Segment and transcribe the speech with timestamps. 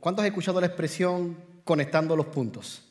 [0.00, 2.82] ¿cuántos han escuchado la expresión conectando los puntos?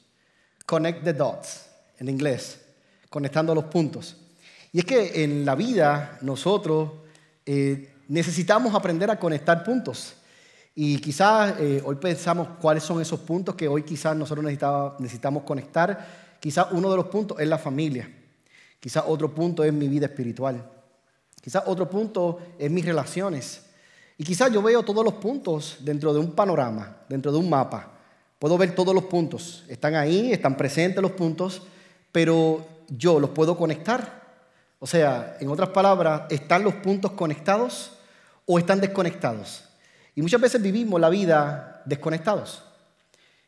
[0.66, 1.66] Connect the dots,
[2.00, 2.62] en inglés,
[3.10, 4.18] conectando los puntos.
[4.72, 6.92] Y es que en la vida nosotros
[7.46, 10.16] eh, necesitamos aprender a conectar puntos.
[10.76, 14.46] Y quizás eh, hoy pensamos cuáles son esos puntos que hoy quizás nosotros
[15.00, 16.36] necesitamos conectar.
[16.40, 18.08] Quizás uno de los puntos es la familia.
[18.80, 20.70] Quizás otro punto es mi vida espiritual.
[21.42, 23.64] Quizás otro punto es mis relaciones.
[24.18, 27.92] Y quizás yo veo todos los puntos dentro de un panorama, dentro de un mapa.
[28.40, 29.64] Puedo ver todos los puntos.
[29.68, 31.62] Están ahí, están presentes los puntos,
[32.12, 34.26] pero yo los puedo conectar.
[34.80, 37.94] O sea, en otras palabras, ¿están los puntos conectados
[38.46, 39.64] o están desconectados?
[40.16, 42.64] Y muchas veces vivimos la vida desconectados.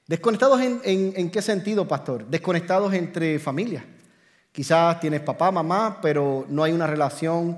[0.08, 2.25] ¿Desconectados en, qué sentido, pastor?
[2.25, 3.83] Desconectados entre familias.
[4.52, 7.58] Quizás tienes papá, mamá, pero no hay una relación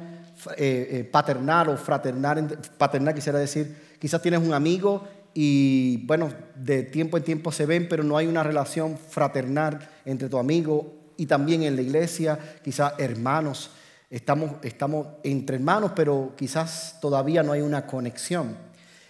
[0.58, 3.76] eh, eh, paternal o fraternal, paternal quisiera decir.
[4.00, 8.28] Quizás tienes un amigo y, bueno, de tiempo en tiempo se ven, pero no hay
[8.28, 13.72] una relación fraternal entre tu amigo y también en la iglesia, quizás hermanos.
[14.10, 18.58] Estamos, estamos entre hermanos, pero quizás todavía no hay una conexión.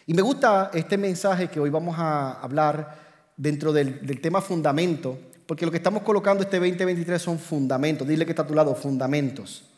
[0.06, 3.00] Y me gusta este mensaje que hoy vamos a hablar
[3.36, 8.08] dentro del, del tema fundamento, porque lo que estamos colocando este 2023 son fundamentos.
[8.08, 9.71] Dile que está a tu lado, fundamentos.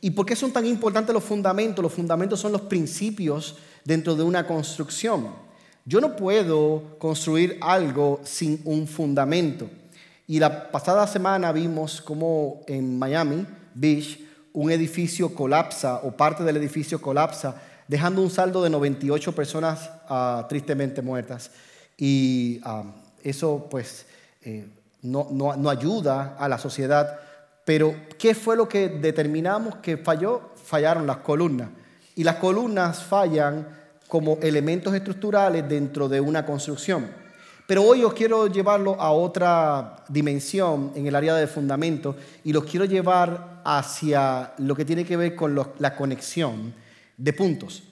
[0.00, 1.82] ¿Y por qué son tan importantes los fundamentos?
[1.82, 5.28] Los fundamentos son los principios dentro de una construcción.
[5.84, 9.68] Yo no puedo construir algo sin un fundamento.
[10.26, 14.20] Y la pasada semana vimos cómo en Miami Beach
[14.52, 20.46] un edificio colapsa o parte del edificio colapsa, dejando un saldo de 98 personas ah,
[20.48, 21.50] tristemente muertas.
[21.96, 22.84] Y ah,
[23.24, 24.06] eso pues
[24.42, 24.68] eh,
[25.02, 27.18] no, no ayuda a la sociedad
[27.68, 30.52] pero, ¿qué fue lo que determinamos que falló?
[30.64, 31.68] Fallaron las columnas.
[32.16, 33.68] Y las columnas fallan
[34.08, 37.10] como elementos estructurales dentro de una construcción.
[37.66, 42.64] Pero hoy os quiero llevarlo a otra dimensión en el área de fundamento y los
[42.64, 46.72] quiero llevar hacia lo que tiene que ver con la conexión
[47.18, 47.82] de puntos.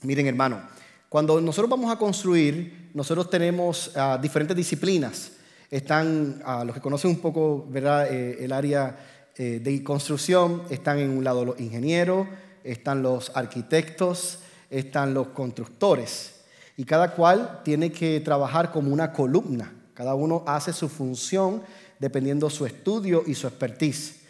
[0.00, 0.62] Miren, hermano,
[1.10, 5.32] cuando nosotros vamos a construir, nosotros tenemos ah, diferentes disciplinas
[5.70, 8.12] están, a los que conocen un poco ¿verdad?
[8.12, 8.96] Eh, el área
[9.36, 12.26] eh, de construcción, están en un lado los ingenieros,
[12.64, 16.40] están los arquitectos, están los constructores.
[16.76, 19.72] Y cada cual tiene que trabajar como una columna.
[19.94, 21.62] Cada uno hace su función
[21.98, 24.20] dependiendo su estudio y su expertise.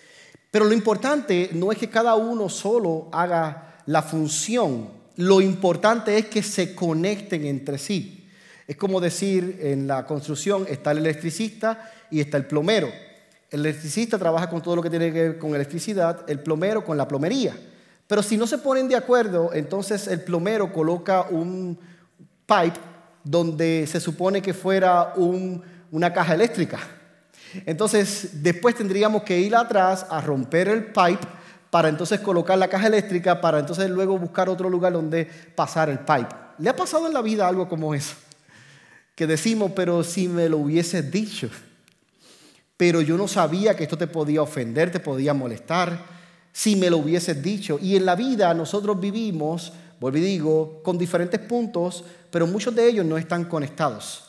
[0.51, 6.27] Pero lo importante no es que cada uno solo haga la función, lo importante es
[6.27, 8.20] que se conecten entre sí.
[8.71, 12.89] Es como decir, en la construcción está el electricista y está el plomero.
[13.51, 16.97] El electricista trabaja con todo lo que tiene que ver con electricidad, el plomero con
[16.97, 17.53] la plomería.
[18.07, 21.77] Pero si no se ponen de acuerdo, entonces el plomero coloca un
[22.47, 22.79] pipe
[23.25, 26.79] donde se supone que fuera una caja eléctrica.
[27.67, 31.27] Entonces, después tendríamos que ir atrás a romper el pipe
[31.71, 35.99] para entonces colocar la caja eléctrica, para entonces luego buscar otro lugar donde pasar el
[35.99, 36.37] pipe.
[36.59, 38.15] ¿Le ha pasado en la vida algo como eso?
[39.21, 41.51] Que decimos, pero si me lo hubieses dicho,
[42.79, 46.07] pero yo no sabía que esto te podía ofender, te podía molestar,
[46.51, 47.79] si me lo hubieses dicho.
[47.83, 52.89] Y en la vida nosotros vivimos, vuelvo y digo, con diferentes puntos, pero muchos de
[52.89, 54.25] ellos no están conectados.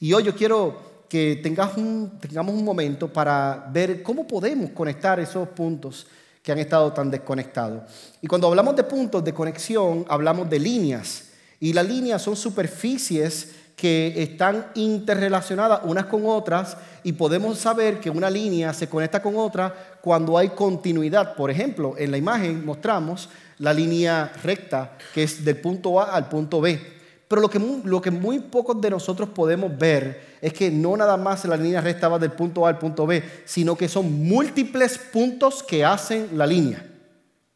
[0.00, 6.06] Y hoy yo quiero que tengamos un momento para ver cómo podemos conectar esos puntos
[6.42, 7.84] que han estado tan desconectados.
[8.20, 11.22] Y cuando hablamos de puntos de conexión, hablamos de líneas.
[11.58, 18.08] Y las líneas son superficies que están interrelacionadas unas con otras y podemos saber que
[18.08, 21.34] una línea se conecta con otra cuando hay continuidad.
[21.34, 23.28] Por ejemplo, en la imagen mostramos
[23.58, 26.96] la línea recta que es del punto A al punto B.
[27.28, 31.16] Pero lo que, lo que muy pocos de nosotros podemos ver es que no nada
[31.16, 34.96] más la línea recta va del punto A al punto B, sino que son múltiples
[34.96, 36.86] puntos que hacen la línea.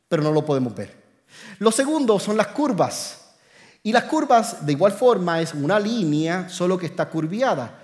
[0.09, 0.95] Pero no lo podemos ver.
[1.61, 3.20] Lo segundo son las curvas.
[3.83, 7.78] Y las curvas, de igual forma, es una línea, solo que está curviada.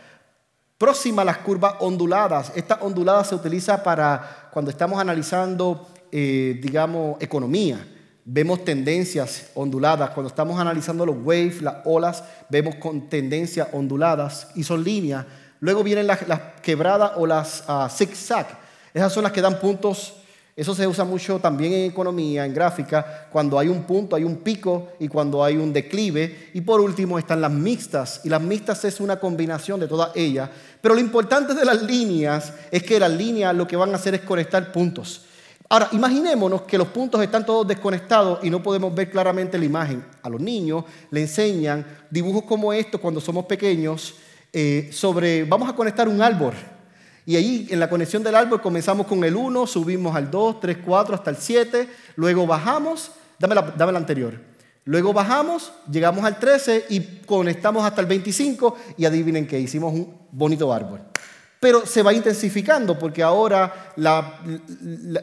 [0.76, 2.52] Próxima a las curvas onduladas.
[2.54, 7.78] Esta ondulada se utiliza para cuando estamos analizando, eh, digamos, economía.
[8.26, 10.10] Vemos tendencias onduladas.
[10.10, 15.24] Cuando estamos analizando los waves, las olas, vemos con tendencias onduladas y son líneas.
[15.60, 16.20] Luego vienen las,
[16.60, 18.46] quebradas o las uh, zigzag.
[18.92, 20.14] Esas son las que dan puntos
[20.56, 24.38] eso se usa mucho también en economía, en gráfica, cuando hay un punto, hay un
[24.38, 26.48] pico y cuando hay un declive.
[26.54, 28.22] Y por último están las mixtas.
[28.24, 30.48] Y las mixtas es una combinación de todas ellas.
[30.80, 34.14] Pero lo importante de las líneas es que las líneas lo que van a hacer
[34.14, 35.26] es conectar puntos.
[35.68, 40.02] Ahora, imaginémonos que los puntos están todos desconectados y no podemos ver claramente la imagen.
[40.22, 44.14] A los niños le enseñan dibujos como estos cuando somos pequeños
[44.54, 46.54] eh, sobre, vamos a conectar un árbol.
[47.26, 50.78] Y ahí en la conexión del árbol comenzamos con el 1, subimos al 2, 3,
[50.84, 54.40] 4, hasta el 7, luego bajamos, dame la, dame la anterior.
[54.84, 60.16] Luego bajamos, llegamos al 13 y conectamos hasta el 25 y adivinen que hicimos un
[60.30, 61.00] bonito árbol.
[61.58, 63.94] Pero se va intensificando porque ahora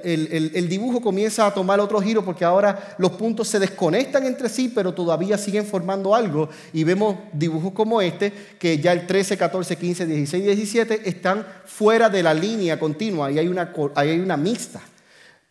[0.03, 4.71] el, dibujo comienza a tomar otro giro porque ahora los puntos se desconectan entre sí,
[4.74, 6.50] pero todavía siguen formando algo.
[6.74, 11.45] Y vemos dibujos como este, que ya el 13, 14, 15, 16 y 17 están
[11.65, 14.81] fuera de la línea continua y hay una, hay una mixta.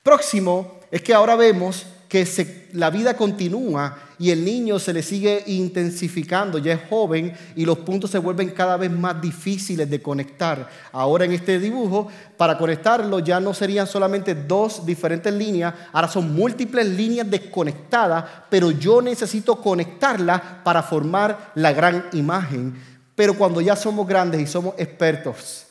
[0.03, 5.45] Próximo es que ahora vemos que la vida continúa y el niño se le sigue
[5.47, 10.69] intensificando, ya es joven y los puntos se vuelven cada vez más difíciles de conectar.
[10.93, 16.35] Ahora en este dibujo, para conectarlo ya no serían solamente dos diferentes líneas, ahora son
[16.35, 22.75] múltiples líneas desconectadas, pero yo necesito conectarlas para formar la gran imagen.
[23.15, 25.65] Pero cuando ya somos grandes y somos expertos,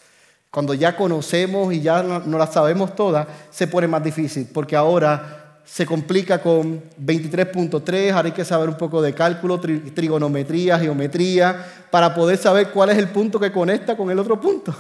[0.50, 5.41] cuando ya conocemos y ya no, las sabemos todas, se pone más difícil, porque ahora
[5.72, 12.14] se complica con 23.3, ahora hay que saber un poco de cálculo, trigonometría, geometría, para
[12.14, 14.76] poder saber cuál es el punto que conecta con el otro punto.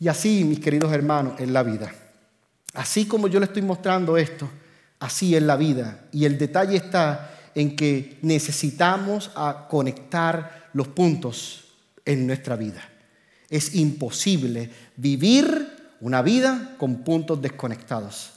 [0.00, 1.94] Y así, mis queridos hermanos, en la vida.
[2.74, 4.50] Así como yo le estoy mostrando esto,
[4.98, 6.00] así es la vida.
[6.10, 9.30] Y el detalle está en que necesitamos
[9.68, 11.62] conectar los puntos
[12.04, 12.82] en nuestra vida.
[13.48, 18.32] Es imposible vivir una vida con puntos desconectados.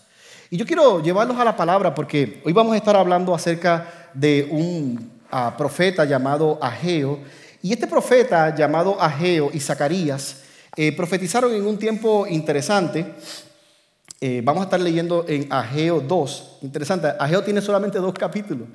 [0.51, 4.47] Y yo quiero llevarlos a la palabra porque hoy vamos a estar hablando acerca de
[4.49, 7.19] un ah, profeta llamado Ageo.
[7.61, 10.41] Y este profeta llamado Ageo y Zacarías
[10.75, 13.13] eh, profetizaron en un tiempo interesante.
[14.19, 16.57] Eh, vamos a estar leyendo en Ageo 2.
[16.63, 18.67] Interesante, Ageo tiene solamente dos capítulos.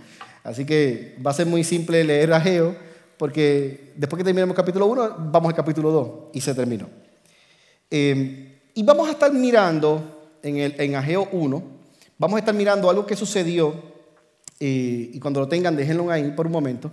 [0.45, 2.77] Así que va a ser muy simple leer Ageo
[3.19, 6.89] porque después que terminemos capítulo 1, vamos al capítulo 2 y se terminó.
[7.91, 10.14] Eh, y vamos a estar mirando
[10.45, 11.63] en, el, en Ageo 1,
[12.19, 13.95] vamos a estar mirando algo que sucedió,
[14.61, 16.93] y cuando lo tengan, déjenlo ahí por un momento.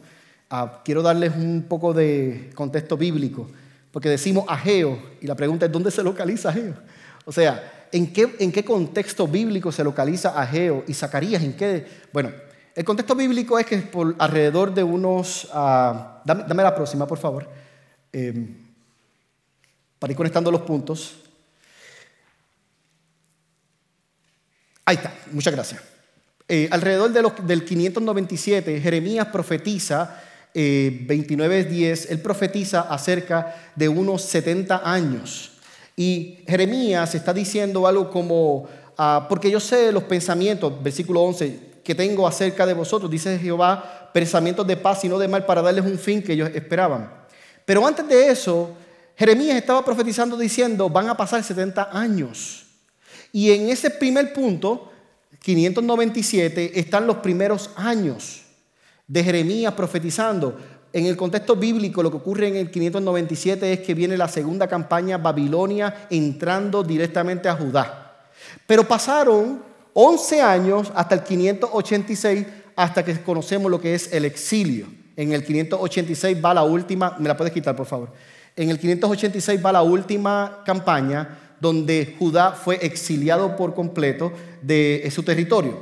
[0.50, 3.48] Ah, quiero darles un poco de contexto bíblico,
[3.92, 6.74] porque decimos Ageo, y la pregunta es, ¿dónde se localiza Ageo?
[7.26, 11.44] O sea, ¿en qué, en qué contexto bíblico se localiza Ageo y Zacarías?
[11.44, 11.86] ¿En qué?
[12.12, 12.32] Bueno,
[12.74, 15.48] el contexto bíblico es que por alrededor de unos...
[15.54, 17.48] Ah, dame, la próxima, por favor.
[18.12, 18.58] Eh,
[20.00, 21.16] para ir conectando los puntos.
[24.86, 25.82] Ahí está, muchas gracias.
[26.48, 27.12] Eh, alrededor
[27.44, 30.22] del 597, Jeremías profetiza,
[30.54, 35.52] eh, 29.10, él profetiza acerca de unos 70 años.
[35.96, 38.68] Y Jeremías está diciendo algo como,
[38.98, 44.10] ah, porque yo sé los pensamientos, versículo 11, que tengo acerca de vosotros, dice Jehová,
[44.14, 47.14] pensamientos de paz y no de mal para darles un fin que ellos esperaban.
[47.66, 48.76] Pero antes de eso,
[49.16, 52.61] Jeremías estaba profetizando diciendo, van a pasar 70 años.
[53.32, 54.92] Y en ese primer punto,
[55.42, 58.44] 597, están los primeros años
[59.08, 60.58] de Jeremías profetizando.
[60.94, 64.68] En el contexto bíblico, lo que ocurre en el 597 es que viene la segunda
[64.68, 68.28] campaña Babilonia entrando directamente a Judá.
[68.68, 69.64] Pero pasaron
[69.94, 72.46] 11 años hasta el 586,
[72.76, 74.88] hasta que conocemos lo que es el exilio.
[75.16, 78.10] En el 586 va la última, me la puedes quitar por favor.
[78.56, 85.24] En el 586 va la última campaña donde Judá fue exiliado por completo de su
[85.24, 85.78] territorio.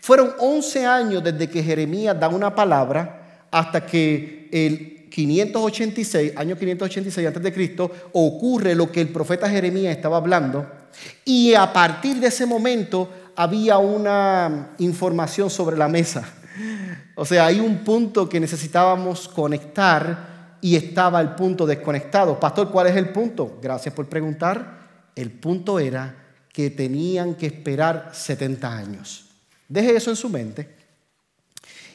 [0.00, 7.26] Fueron 11 años desde que Jeremías da una palabra hasta que el 586, año 586
[7.26, 10.66] antes de Cristo, ocurre lo que el profeta Jeremías estaba hablando
[11.24, 16.28] y a partir de ese momento había una información sobre la mesa.
[17.14, 22.38] O sea, hay un punto que necesitábamos conectar y estaba el punto desconectado.
[22.38, 23.58] Pastor, ¿cuál es el punto?
[23.62, 24.77] Gracias por preguntar.
[25.18, 26.14] El punto era
[26.52, 29.24] que tenían que esperar 70 años.
[29.68, 30.76] Deje eso en su mente.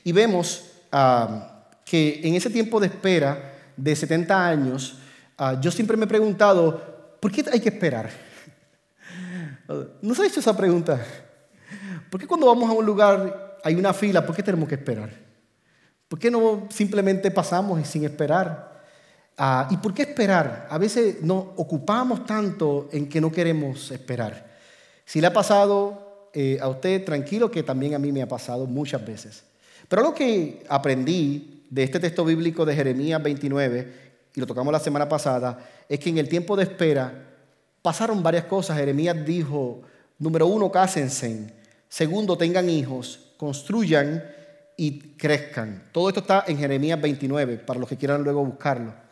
[0.04, 4.98] Y vemos ah, que en ese tiempo de espera de 70 años,
[5.38, 8.10] ah, yo siempre me he preguntado, ¿por qué hay que esperar?
[10.02, 11.00] ¿No se ha hecho esa pregunta?
[12.10, 15.10] ¿Por qué cuando vamos a un lugar hay una fila, por qué tenemos que esperar?
[16.10, 18.73] ¿Por qué no simplemente pasamos sin esperar?
[19.38, 20.68] Ah, ¿Y por qué esperar?
[20.70, 24.54] A veces nos ocupamos tanto en que no queremos esperar.
[25.06, 28.66] Si le ha pasado eh, a usted, tranquilo, que también a mí me ha pasado
[28.66, 29.44] muchas veces.
[29.88, 33.94] Pero lo que aprendí de este texto bíblico de Jeremías 29,
[34.36, 35.60] y lo tocamos la semana pasada,
[35.90, 37.14] es que en el tiempo de espera
[37.82, 38.78] pasaron varias cosas.
[38.78, 39.82] Jeremías dijo,
[40.20, 41.54] Número uno, cásense.
[41.90, 44.24] Segundo, tengan hijos, construyan
[44.78, 45.90] y crezcan.
[45.92, 49.03] Todo esto está en Jeremías 29, para los que quieran luego buscarlo.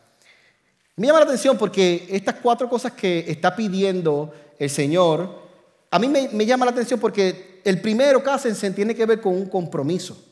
[0.96, 5.42] Me llama la atención porque estas cuatro cosas que está pidiendo el Señor,
[5.90, 9.46] a mí me, llama la atención porque el primero, cásense, tiene que ver con un
[9.46, 10.22] compromiso.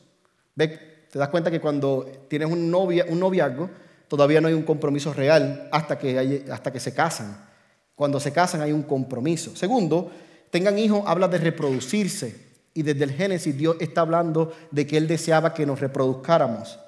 [0.55, 3.69] Te das cuenta que cuando tienes un, un noviazgo,
[4.07, 7.49] todavía no hay un compromiso real hasta que, hasta que se casan.
[7.95, 9.55] Cuando se casan hay un compromiso.
[9.55, 10.11] Segundo,
[10.51, 12.51] tengan hijos, habla de reproducirse.
[12.73, 16.79] Y desde el Génesis Dios está hablando de que Él deseaba que nos reproduzcáramos.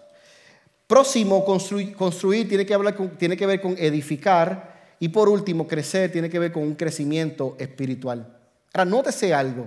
[0.93, 4.95] Próximo, construir, tiene, que hablar tiene que ver con edificar.
[4.99, 8.37] Y por último, crecer tiene que ver con un crecimiento espiritual.
[8.71, 9.65] Ahora, nótese algo.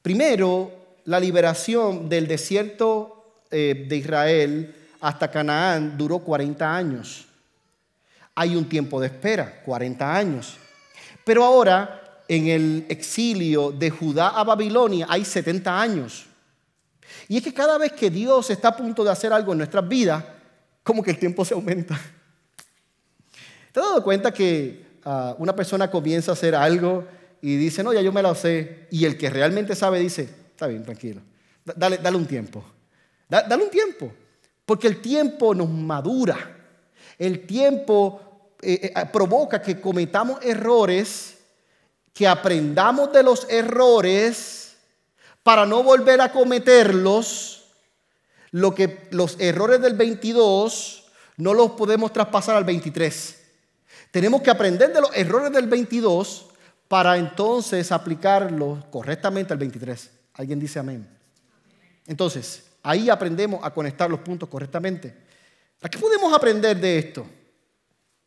[0.00, 0.70] Primero,
[1.06, 7.26] la liberación del desierto eh, de Israel hasta Canaán duró 40 años.
[8.36, 10.58] Hay un tiempo de espera, 40 años.
[11.24, 16.26] Pero ahora en el exilio de Judá a Babilonia hay 70 años.
[17.26, 19.88] Y es que cada vez que Dios está a punto de hacer algo en nuestras
[19.88, 20.35] vidas,
[20.86, 21.94] como que el tiempo se aumenta.
[23.72, 27.04] ¿Te has dado cuenta que ah, una persona comienza a hacer algo
[27.42, 28.86] y dice, no, ya yo me lo sé?
[28.92, 31.22] Y el que realmente sabe dice, está bien, tranquilo,
[31.64, 32.64] dale, dale un tiempo.
[33.28, 34.12] dale un tiempo.
[34.64, 36.36] Porque el tiempo nos madura.
[37.18, 41.38] El tiempo eh, eh, provoca que cometamos errores
[42.14, 44.76] que aprendamos de los errores
[45.42, 47.55] para no volver a cometerlos.
[48.50, 51.06] Lo que los errores del 22
[51.38, 53.42] no los podemos traspasar al 23.
[54.10, 56.46] Tenemos que aprender de los errores del 22
[56.88, 60.10] para entonces aplicarlos correctamente al 23.
[60.34, 61.06] ¿Alguien dice amén?
[62.06, 65.14] Entonces, ahí aprendemos a conectar los puntos correctamente.
[65.82, 67.26] ¿A qué podemos aprender de esto?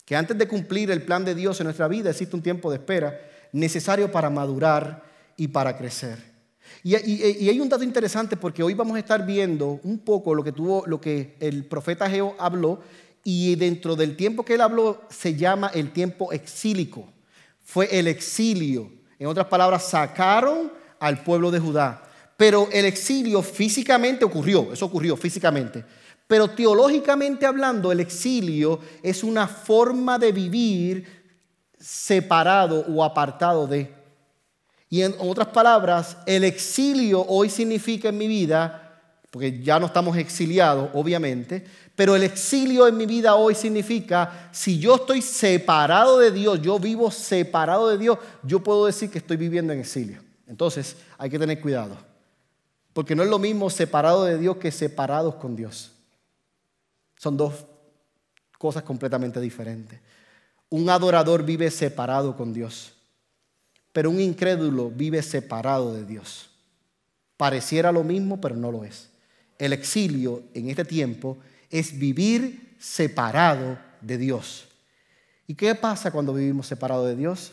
[0.05, 2.77] Que antes de cumplir el plan de Dios en nuestra vida existe un tiempo de
[2.77, 3.19] espera
[3.51, 5.03] necesario para madurar
[5.38, 6.17] y para crecer.
[6.83, 10.51] Y, hay un dato interesante porque hoy vamos a estar viendo un poco lo que
[10.51, 12.79] tuvo, lo que el profeta Geo habló,
[13.23, 17.11] y dentro del tiempo que él habló se llama el tiempo exílico.
[17.63, 18.91] Fue el exilio.
[19.19, 22.03] En otras palabras, sacaron al pueblo de Judá.
[22.38, 25.83] Pero el exilio físicamente ocurrió, eso ocurrió físicamente.
[26.25, 31.05] Pero teológicamente hablando, el exilio es una forma de vivir
[31.79, 33.99] separado o apartado de.
[34.89, 40.17] Y en otras palabras, el exilio hoy significa en mi vida, porque ya no estamos
[40.17, 41.63] exiliados, obviamente,
[41.96, 46.79] pero el exilio en mi vida hoy significa, si yo estoy separado de Dios, yo
[46.79, 50.24] vivo separado de Dios, yo puedo decir que estoy viviendo en exilio.
[50.48, 51.98] Entonces, hay que tener cuidado,
[52.93, 55.91] porque no es lo mismo separado de Dios que separados con Dios.
[57.17, 57.53] Son dos
[58.58, 60.00] cosas completamente diferentes.
[60.69, 62.93] Un adorador vive separado con Dios,
[64.00, 66.51] pero un incrédulo vive separado de Dios.
[67.36, 69.10] Pareciera lo mismo, pero no lo es.
[69.58, 71.38] El exilio en este tiempo
[71.70, 74.70] es vivir separado de Dios.
[75.48, 77.51] ¿Y qué pasa cuando vivimos separado de Dios?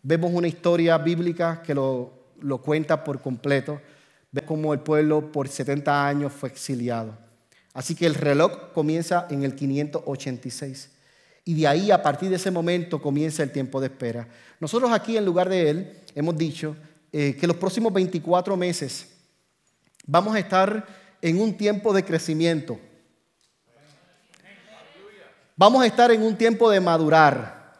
[0.00, 2.12] Vemos una historia bíblica que lo,
[2.42, 3.80] lo cuenta por completo.
[4.30, 7.18] Ve cómo el pueblo por 70 años fue exiliado.
[7.74, 10.90] Así que el reloj comienza en el 586.
[11.48, 14.28] Y de ahí, a partir de ese momento, comienza el tiempo de espera.
[14.60, 16.76] Nosotros aquí, en lugar de él, hemos dicho
[17.10, 19.08] eh, que los próximos 24 meses
[20.06, 20.86] vamos a estar
[21.22, 22.78] en un tiempo de crecimiento.
[25.56, 27.72] Vamos a estar en un tiempo de madurar.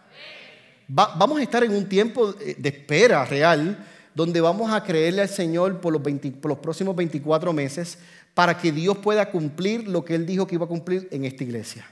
[0.89, 5.79] vamos a estar en un tiempo de espera real, donde vamos a creerle al Señor
[5.83, 6.01] por los,
[6.41, 7.99] por los próximos 24 meses
[8.33, 11.45] para que Dios pueda cumplir lo que Él dijo que iba a cumplir en esta
[11.45, 11.87] iglesia.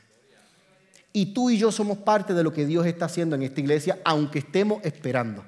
[1.17, 3.99] Y tú y yo somos parte de lo que Dios está haciendo en esta iglesia,
[4.05, 5.43] aunque estemos esperando.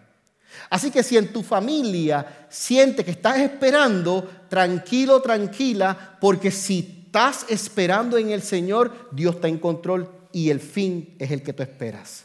[0.71, 7.45] Así que si en tu familia siente que estás esperando, tranquilo, tranquila, porque si estás
[7.51, 11.63] esperando en el Señor, Dios está en control y el fin es el que tú
[11.63, 12.25] esperas.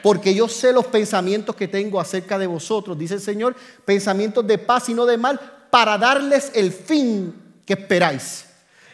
[0.00, 4.56] Porque yo sé los pensamientos que tengo acerca de vosotros, dice el Señor, pensamientos de
[4.56, 7.34] paz y no de mal, para darles el fin
[7.66, 8.44] que esperáis.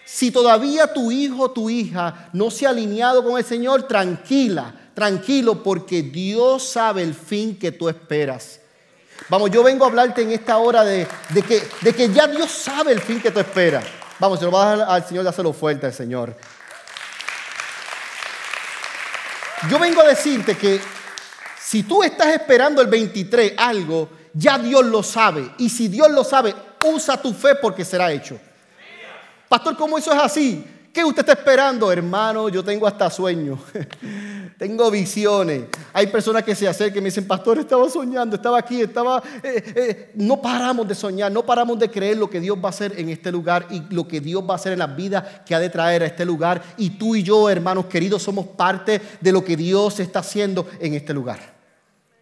[0.04, 4.74] Si todavía tu hijo o tu hija no se ha alineado con el Señor, tranquila,
[4.94, 8.60] tranquilo, porque Dios sabe el fin que tú esperas.
[9.28, 11.06] Vamos, yo vengo a hablarte en esta hora de,
[11.46, 13.84] que, ya Dios sabe el fin que tú esperas.
[14.18, 16.36] Vamos, se lo va a al Señor, dáselo fuerte al Señor.
[19.70, 20.80] Yo vengo a decirte que
[21.58, 25.52] si tú estás esperando el 23 algo, ya Dios lo sabe.
[25.56, 28.38] Y si Dios lo sabe, usa tu fe porque será hecho.
[29.48, 30.64] Pastor, ¿cómo eso es así?
[30.94, 32.48] ¿Qué usted está esperando, hermano?
[32.48, 33.58] Yo tengo hasta sueño.
[34.58, 35.64] tengo visiones.
[35.92, 39.20] Hay personas que se acercan y me dicen, pastor, estaba soñando, estaba aquí, estaba...
[39.42, 40.12] Eh, eh".
[40.14, 43.08] No paramos de soñar, no paramos de creer lo que Dios va a hacer en
[43.08, 45.68] este lugar y lo que Dios va a hacer en la vida que ha de
[45.68, 46.62] traer a este lugar.
[46.76, 50.94] Y tú y yo, hermanos queridos, somos parte de lo que Dios está haciendo en
[50.94, 51.40] este lugar.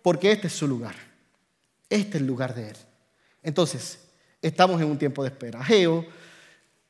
[0.00, 0.94] Porque este es su lugar.
[1.90, 2.76] Este es el lugar de Él.
[3.42, 3.98] Entonces,
[4.40, 5.62] estamos en un tiempo de espera.
[5.62, 6.06] Geo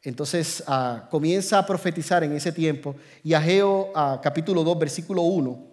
[0.02, 5.66] entonces ah, comienza a profetizar en ese tiempo y Ageo ah, capítulo 2 versículo 1,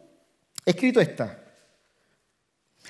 [0.65, 1.39] escrito está.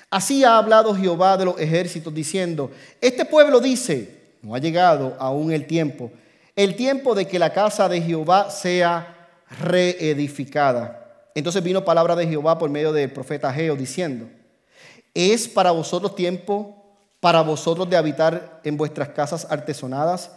[0.10, 5.52] Así ha hablado Jehová de los ejércitos diciendo, este pueblo dice, no ha llegado aún
[5.52, 6.12] el tiempo,
[6.56, 9.16] el tiempo de que la casa de Jehová sea
[9.62, 11.30] reedificada.
[11.36, 14.28] Entonces vino palabra de Jehová por medio del profeta Ageo diciendo,
[15.14, 16.76] es para vosotros tiempo,
[17.20, 20.32] para vosotros de habitar en vuestras casas artesonadas,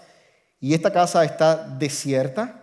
[0.63, 2.61] y esta casa está desierta.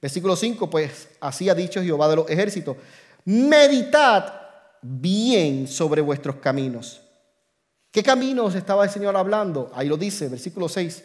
[0.00, 2.78] Versículo 5, pues así ha dicho Jehová de los ejércitos,
[3.26, 4.32] meditad
[4.80, 7.02] bien sobre vuestros caminos.
[7.90, 9.70] ¿Qué caminos estaba el Señor hablando?
[9.74, 11.04] Ahí lo dice, versículo 6,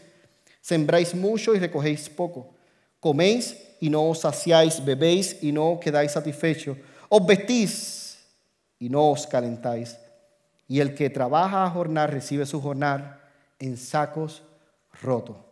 [0.62, 2.54] sembráis mucho y recogéis poco,
[3.02, 6.78] coméis y no os saciáis, bebéis y no quedáis satisfechos,
[7.10, 8.18] os vestís
[8.80, 9.98] y no os calentáis.
[10.70, 13.20] Y el que trabaja a jornar recibe su jornal
[13.60, 14.42] en sacos
[15.02, 15.51] rotos.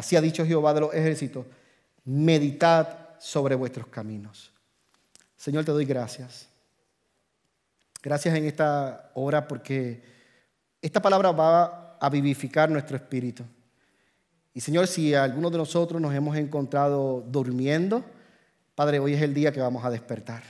[0.00, 1.44] Así ha dicho Jehová de los ejércitos,
[2.06, 4.50] meditad sobre vuestros caminos.
[5.36, 6.48] Señor, te doy gracias.
[8.02, 10.02] Gracias en esta hora porque
[10.80, 13.44] esta palabra va a vivificar nuestro espíritu.
[14.54, 18.02] Y Señor, si algunos de nosotros nos hemos encontrado durmiendo,
[18.74, 20.42] Padre, hoy es el día que vamos a despertar.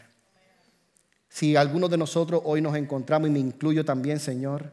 [1.29, 4.73] Si algunos de nosotros hoy nos encontramos, y me incluyo también, Señor,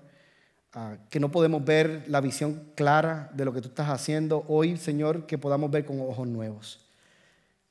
[1.09, 5.25] que no podemos ver la visión clara de lo que tú estás haciendo hoy, Señor,
[5.25, 6.85] que podamos ver con ojos nuevos.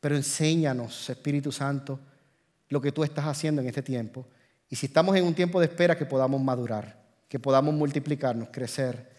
[0.01, 1.99] Pero enséñanos, Espíritu Santo,
[2.69, 4.27] lo que tú estás haciendo en este tiempo.
[4.69, 9.11] Y si estamos en un tiempo de espera, que podamos madurar, que podamos multiplicarnos, crecer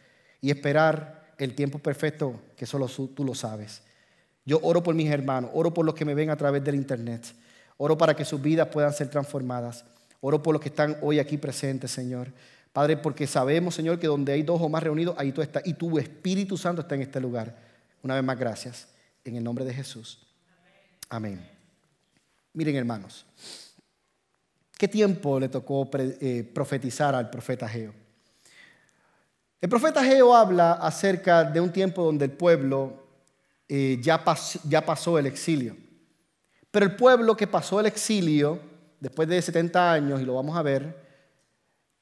[0.42, 3.82] y esperar el tiempo perfecto que solo tú lo sabes.
[4.46, 7.34] Yo oro por mis hermanos, oro por los que me ven a través del Internet,
[7.78, 9.86] oro para que sus vidas puedan ser transformadas,
[10.22, 12.32] oro por los que están hoy aquí presentes, Señor.
[12.78, 15.66] Padre, porque sabemos, Señor, que donde hay dos o más reunidos, ahí tú estás.
[15.66, 17.58] Y tu Espíritu Santo está en este lugar.
[18.04, 18.88] Una vez más, gracias.
[19.26, 20.20] En el nombre de Jesús.
[21.10, 21.44] Amén.
[22.54, 23.26] Miren, hermanos.
[24.78, 27.96] ¿Qué tiempo le tocó eh, profetizar al profeta Geo?
[29.60, 33.08] El profeta Geo habla acerca de un tiempo donde el pueblo
[33.68, 34.24] eh, ya,
[34.66, 35.76] ya pasó el exilio.
[36.70, 38.60] Pero el pueblo que pasó el exilio,
[39.00, 41.07] después de 70 años, y lo vamos a ver,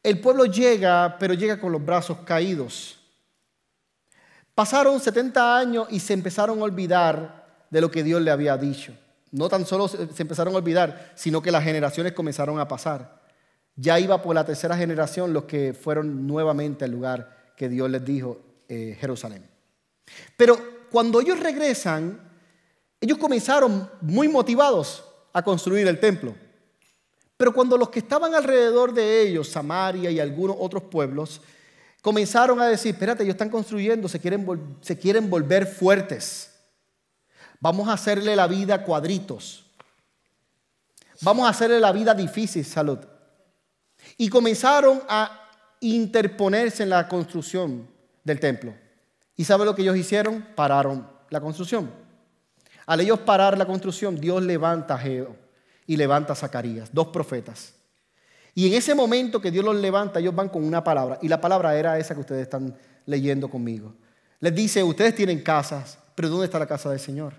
[0.06, 3.00] el pueblo llega, pero llega con los brazos caídos.
[4.54, 8.94] Pasaron 70 años y se empezaron a olvidar de lo que Dios le había dicho.
[9.32, 13.20] No tan solo se empezaron a olvidar, sino que las generaciones comenzaron a pasar.
[13.76, 18.06] Ya iba por la tercera generación los que fueron nuevamente al lugar que Dios les
[18.06, 18.40] dijo,
[18.70, 19.50] eh, Jerusalén.
[20.38, 22.20] Pero cuando ellos regresan,
[23.02, 26.36] ellos comenzaron muy motivados a construir el templo.
[27.38, 31.42] Pero cuando los que estaban alrededor de ellos, Samaria y algunos otros pueblos,
[32.02, 36.52] comenzaron a decir, espérate, ellos están construyendo, se quieren, se quieren volver fuertes.
[37.60, 39.66] Vamos a hacerle la vida cuadritos.
[41.22, 43.00] Vamos a hacerle la vida difícil, salud.
[44.18, 45.50] Y comenzaron a
[45.82, 47.90] interponerse en la construcción
[48.24, 48.74] del templo.
[49.36, 50.46] ¿Y sabe lo que ellos hicieron?
[50.56, 51.92] Pararon la construcción.
[52.86, 55.45] Al ellos parar la construcción, Dios levanta a Geo
[55.88, 57.74] y levanta a Zacarías, dos profetas.
[58.54, 61.20] Y en ese momento que Dios los levanta, ellos van con una palabra.
[61.22, 63.94] Y la palabra era esa que ustedes están leyendo conmigo.
[64.40, 67.34] Les dice, ustedes tienen casas, pero ¿dónde está la casa del Señor?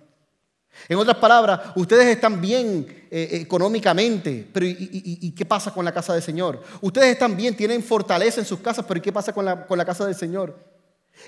[0.88, 6.12] En otras palabras, ustedes están bien eh, económicamente, pero ¿y, qué pasa con la casa
[6.12, 6.62] del Señor?
[6.82, 9.78] Ustedes están bien, tienen fortaleza en sus casas, pero ¿y qué pasa con la, con
[9.78, 10.54] la casa del Señor?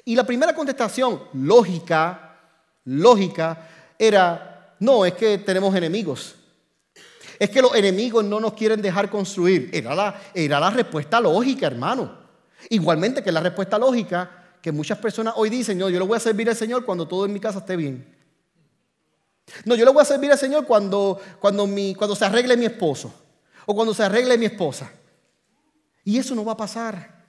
[0.05, 2.37] Y la primera contestación, lógica,
[2.85, 6.35] lógica, era, no, es que tenemos enemigos.
[7.39, 9.71] Es que los enemigos no nos quieren dejar construir.
[9.73, 12.19] Era la, era la respuesta lógica, hermano.
[12.71, 16.21] Igualmente que la respuesta lógica que muchas personas hoy dicen, no, yo le voy a
[16.21, 18.17] servir al Señor cuando todo en mi casa esté bien.
[19.65, 23.13] No, yo le voy a servir al Señor cuando, cuando, cuando se arregle mi esposo
[23.67, 24.91] o cuando se arregle mi esposa.
[26.05, 27.25] Y eso no va a pasar.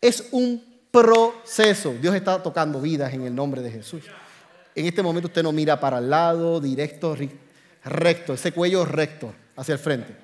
[0.00, 1.94] Es un proceso.
[2.00, 4.04] Dios está tocando vidas en el nombre de Jesús.
[4.74, 7.16] En este momento usted no mira para el lado, directo,
[7.86, 10.14] recto, ese cuello recto hacia el frente.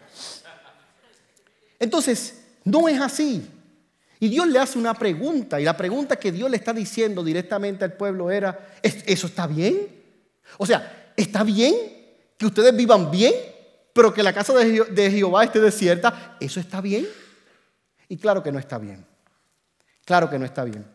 [1.78, 3.48] Entonces, no es así.
[4.20, 7.84] Y Dios le hace una pregunta, y la pregunta que Dios le está diciendo directamente
[7.84, 9.88] al pueblo era, ¿eso está bien?
[10.58, 11.74] O sea, está bien
[12.36, 13.34] que ustedes vivan bien,
[13.92, 16.36] pero que la casa de Jehová esté desierta.
[16.40, 17.06] ¿Eso está bien?
[18.08, 19.04] Y claro que no está bien.
[20.04, 20.86] Claro que no está bien.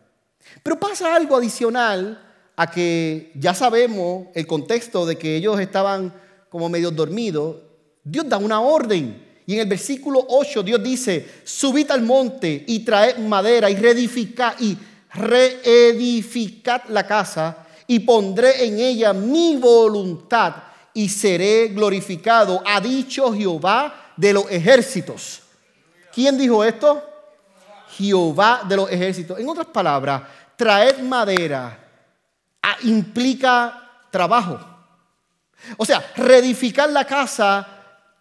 [0.62, 2.24] Pero pasa algo adicional
[2.56, 6.12] a que ya sabemos el contexto de que ellos estaban
[6.48, 7.56] como medio dormidos.
[8.02, 9.26] Dios da una orden.
[9.46, 14.54] Y en el versículo 8 Dios dice, subid al monte y traed madera y reedificad,
[14.60, 14.76] y
[15.14, 20.54] reedificad la casa y pondré en ella mi voluntad
[20.92, 25.42] y seré glorificado, ha dicho Jehová de los ejércitos.
[26.12, 27.02] ¿Quién dijo esto?
[27.96, 29.38] Jehová de los ejércitos.
[29.38, 30.22] En otras palabras,
[30.56, 31.78] traer madera
[32.62, 34.58] ah, implica trabajo.
[35.76, 37.66] O sea, reedificar la casa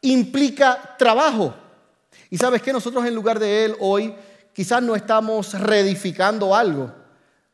[0.01, 1.53] implica trabajo.
[2.29, 4.13] Y sabes que nosotros en lugar de él hoy
[4.53, 6.91] quizás no estamos reedificando algo.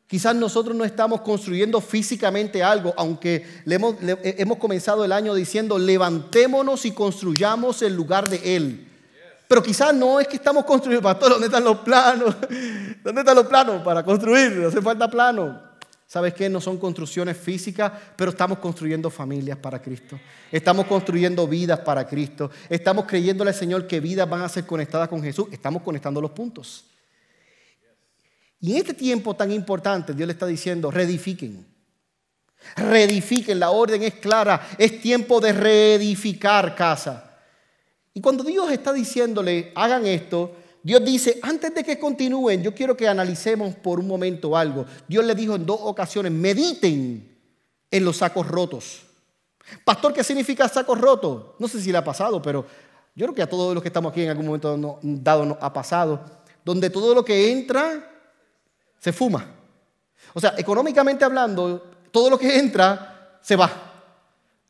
[0.08, 6.86] Quizás nosotros no estamos construyendo físicamente algo, aunque hemos, hemos comenzado el año diciendo, levantémonos
[6.86, 8.88] y construyamos el lugar de Él.
[9.48, 12.36] Pero quizás no es que estamos construyendo, pastor, ¿dónde están los planos?
[13.04, 14.64] ¿Dónde están los planos para construir?
[14.68, 15.62] Hace falta plano.
[16.14, 16.48] ¿Sabes qué?
[16.48, 20.20] No son construcciones físicas, pero estamos construyendo familias para Cristo.
[20.52, 22.52] Estamos construyendo vidas para Cristo.
[22.70, 25.48] Estamos creyéndole al Señor que vidas van a ser conectadas con Jesús.
[25.52, 26.86] Estamos conectando los puntos.
[28.60, 31.66] Y en este tiempo tan importante, Dios le está diciendo, reedifiquen.
[32.76, 34.70] Reedifiquen, la orden es clara.
[34.78, 37.40] Es tiempo de reedificar casa.
[38.14, 42.96] Y cuando Dios está diciéndole, hagan esto, Dios dice, antes de que continúen, yo quiero
[42.96, 44.86] que analicemos por un momento algo.
[45.08, 47.38] Dios le dijo en dos ocasiones, mediten
[47.90, 49.04] en los sacos rotos.
[49.86, 51.56] Pastor, ¿qué significa sacos rotos?
[51.58, 52.66] No sé si le ha pasado, pero
[53.16, 55.72] yo creo que a todos los que estamos aquí en algún momento dado nos ha
[55.72, 56.24] pasado,
[56.66, 58.12] donde todo lo que entra
[59.00, 59.48] se fuma.
[60.34, 63.92] O sea, económicamente hablando, todo lo que entra se va.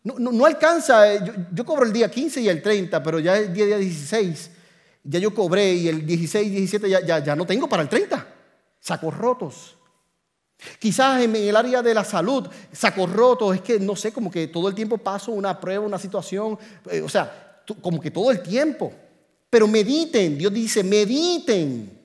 [0.04, 1.20] No, alcanza, eh,
[1.54, 4.52] yo, cobro el día 15 y el 30, pero ya el día, 16,
[5.04, 7.90] ya yo cobré y el 16 y 17 ya, ya, ya no tengo para el
[7.90, 8.26] 30.
[8.80, 9.78] Sacos rotos.
[10.80, 14.48] Quizás en el área de la salud, sacos rotos, es que no sé, como que
[14.48, 16.58] todo el tiempo paso una prueba, una situación,
[16.90, 18.94] eh, o sea, como que todo el tiempo.
[19.50, 22.02] Pero mediten, Dios dice, mediten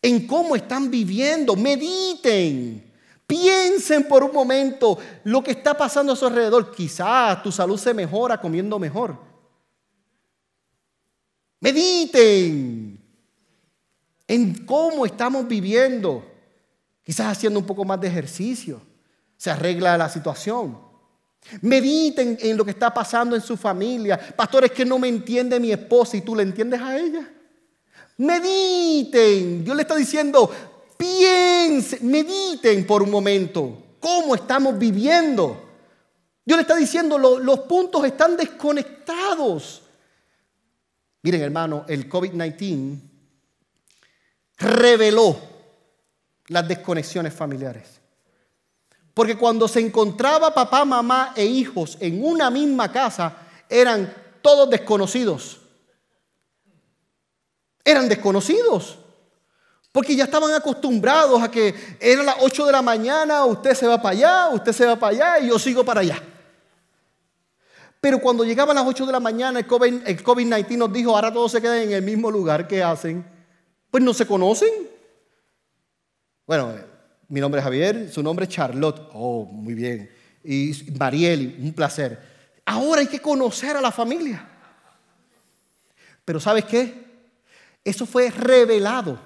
[0.00, 2.92] en cómo están viviendo, mediten.
[3.26, 6.74] Piensen por un momento lo que está pasando a su alrededor.
[6.74, 9.33] Quizás tu salud se mejora comiendo mejor.
[11.64, 13.00] Mediten
[14.28, 16.22] en cómo estamos viviendo.
[17.02, 18.82] Quizás haciendo un poco más de ejercicio.
[19.38, 20.78] Se arregla la situación.
[21.62, 24.18] Mediten en lo que está pasando en su familia.
[24.36, 27.32] Pastores, que no me entiende mi esposa y tú le entiendes a ella.
[28.18, 29.64] Mediten.
[29.64, 30.50] Dios le está diciendo,
[30.98, 35.62] piensen, mediten por un momento cómo estamos viviendo.
[36.44, 39.83] Dios le está diciendo, los puntos están desconectados.
[41.24, 43.00] Miren, hermano, el COVID-19
[44.58, 45.34] reveló
[46.48, 47.98] las desconexiones familiares.
[49.14, 53.38] Porque cuando se encontraba papá, mamá e hijos en una misma casa,
[53.70, 55.60] eran todos desconocidos.
[57.82, 58.98] Eran desconocidos.
[59.92, 63.96] Porque ya estaban acostumbrados a que era las 8 de la mañana, usted se va
[63.96, 66.22] para allá, usted se va para allá y yo sigo para allá.
[68.04, 71.62] Pero cuando llegaban las 8 de la mañana, el COVID-19 nos dijo, ahora todos se
[71.62, 73.24] quedan en el mismo lugar, ¿qué hacen?
[73.90, 74.68] Pues no se conocen.
[76.46, 76.74] Bueno,
[77.28, 79.08] mi nombre es Javier, su nombre es Charlotte.
[79.14, 80.10] Oh, muy bien.
[80.44, 82.20] Y Marieli, un placer.
[82.66, 84.46] Ahora hay que conocer a la familia.
[86.26, 87.06] Pero ¿sabes qué?
[87.82, 89.18] Eso fue revelado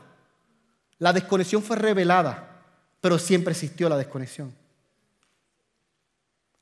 [0.98, 2.62] la desconexión fue revelada,
[3.00, 4.54] pero siempre existió la desconexión.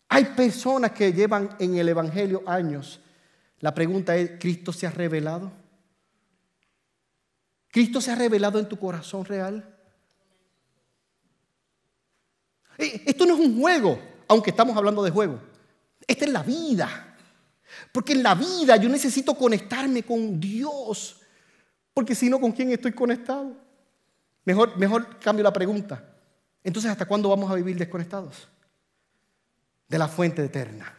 [0.09, 3.01] Hay personas que llevan en el Evangelio años.
[3.61, 5.51] La pregunta es, ¿Cristo se ha revelado?
[7.69, 9.77] ¿Cristo se ha revelado en tu corazón real?
[12.79, 15.41] Eh, esto no es un juego, aunque estamos hablando de juego.
[16.07, 17.17] Esta es la vida.
[17.93, 21.21] Porque en la vida yo necesito conectarme con Dios.
[21.93, 23.53] Porque si no, ¿con quién estoy conectado?
[24.45, 26.05] Mejor, mejor cambio la pregunta.
[26.63, 28.49] Entonces, ¿hasta cuándo vamos a vivir desconectados?
[29.89, 30.97] De la fuente eterna.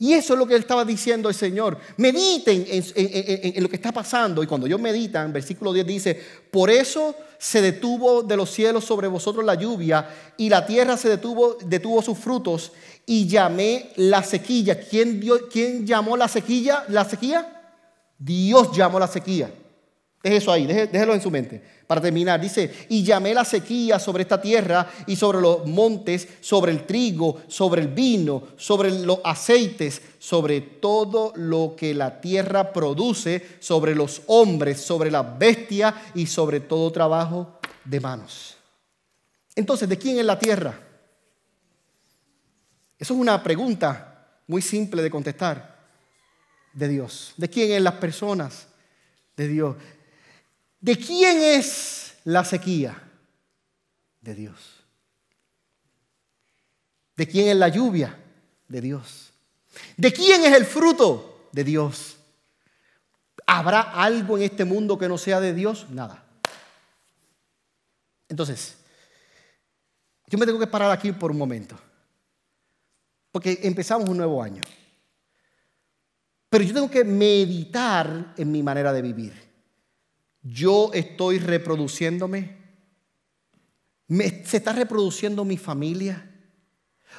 [0.00, 1.76] Y eso es lo que estaba diciendo el Señor.
[1.98, 4.42] Mediten en, lo que está pasando.
[4.42, 9.08] Y cuando ellos meditan, versículo 10 dice, por eso se detuvo de los cielos sobre
[9.08, 12.72] vosotros la lluvia y la tierra se detuvo, detuvo sus frutos
[13.04, 14.80] y llamé la sequía.
[14.80, 15.20] ¿Quién,
[15.52, 16.84] ¿Quién llamó la sequía?
[16.88, 17.74] ¿La sequía?
[18.18, 19.52] Dios llamó la sequía.
[20.22, 21.62] Deje eso ahí, déjelo en su mente.
[21.86, 26.72] Para terminar, dice, y llamé la sequía sobre esta tierra y sobre los montes, sobre
[26.72, 33.56] el trigo, sobre el vino, sobre los aceites, sobre todo lo que la tierra produce,
[33.60, 38.56] sobre los hombres, sobre las bestias y sobre todo trabajo de manos.
[39.56, 40.78] Entonces, ¿de quién es la tierra?
[42.98, 45.80] Eso es una pregunta muy simple de contestar.
[46.74, 47.32] De Dios.
[47.38, 48.68] ¿De quién es las personas?
[49.34, 49.74] De Dios.
[50.80, 53.00] ¿De quién es la sequía?
[54.20, 54.84] De Dios.
[57.16, 58.18] ¿De quién es la lluvia?
[58.66, 59.32] De Dios.
[59.96, 61.48] ¿De quién es el fruto?
[61.52, 62.16] De Dios.
[63.46, 65.90] ¿Habrá algo en este mundo que no sea de Dios?
[65.90, 66.24] Nada.
[68.28, 68.76] Entonces,
[70.28, 71.78] yo me tengo que parar aquí por un momento.
[73.30, 74.62] Porque empezamos un nuevo año.
[76.48, 79.49] Pero yo tengo que meditar en mi manera de vivir
[80.42, 82.56] yo estoy reproduciéndome.
[84.08, 86.30] ¿Se está reproduciendo mi familia?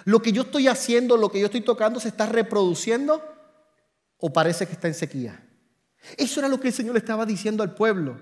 [0.06, 3.24] ¿Lo que yo estoy haciendo, lo que yo estoy tocando, se está reproduciendo?
[4.18, 5.44] ¿O parece que está en sequía?
[6.18, 8.20] Eso era lo que el Señor le estaba diciendo al pueblo.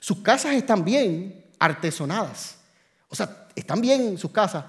[0.00, 2.56] Sus casas están bien artesonadas.
[3.08, 4.64] O sea, están bien sus casas,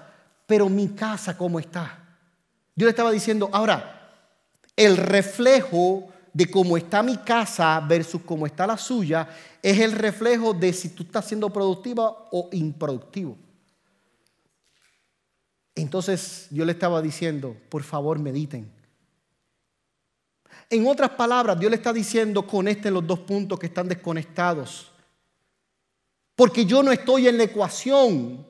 [0.46, 2.18] pero mi casa, ¿cómo está?
[2.76, 4.12] Yo le estaba diciendo, ahora,
[4.76, 9.28] el reflejo de cómo está mi casa versus cómo está la suya
[9.62, 13.38] es el reflejo de si tú estás siendo productiva o improductivo.
[15.76, 18.70] Entonces yo le estaba diciendo, por favor mediten.
[20.68, 24.90] En otras palabras, Dios le está diciendo, conecten los dos puntos que están desconectados.
[26.34, 28.44] Porque yo no estoy en la ecuación.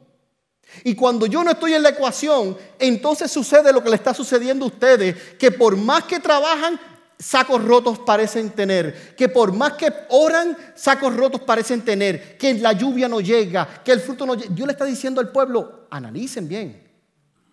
[0.84, 4.64] Y cuando yo no estoy en la ecuación, entonces sucede lo que le está sucediendo
[4.64, 6.80] a ustedes, que por más que trabajan,
[7.18, 12.72] sacos rotos parecen tener, que por más que oran, sacos rotos parecen tener, que la
[12.72, 14.54] lluvia no llega, que el fruto no llega.
[14.54, 16.82] Dios le está diciendo al pueblo, analicen bien.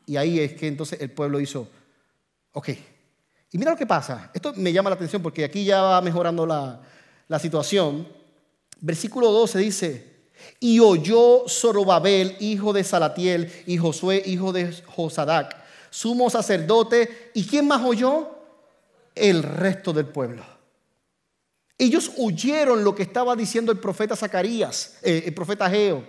[0.06, 1.68] Y ahí es que entonces el pueblo hizo,
[2.54, 2.70] ok.
[3.52, 6.46] Y mira lo que pasa, esto me llama la atención porque aquí ya va mejorando
[6.46, 6.82] la,
[7.28, 8.08] la situación.
[8.80, 10.12] Versículo 12 dice,
[10.60, 15.56] y oyó Zorobabel, hijo de Salatiel, y Josué, hijo de Josadac,
[15.90, 18.41] sumo sacerdote, ¿y quién más oyó?
[19.16, 20.44] El resto del pueblo.
[21.78, 26.04] Ellos oyeron lo que estaba diciendo el profeta Zacarías, eh, el profeta Geo.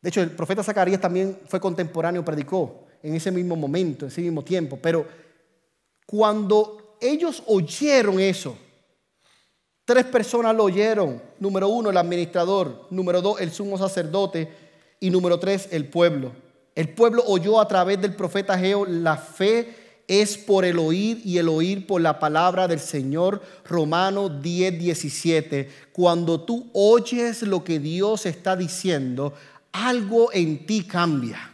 [0.00, 4.20] De hecho, el profeta Zacarías también fue contemporáneo, predicó en ese mismo momento, en ese
[4.20, 4.78] mismo tiempo.
[4.80, 5.06] Pero
[6.06, 8.56] cuando ellos oyeron eso,
[9.84, 11.22] tres personas lo oyeron.
[11.38, 12.86] Número uno, el administrador.
[12.90, 14.52] Número dos, el sumo sacerdote.
[15.00, 16.32] Y número tres, el pueblo.
[16.74, 21.36] El pueblo oyó a través del profeta Geo la fe es por el oír y
[21.36, 23.42] el oír por la palabra del Señor.
[23.64, 25.70] Romano 10, 17.
[25.92, 29.34] Cuando tú oyes lo que Dios está diciendo,
[29.70, 31.52] algo en ti cambia.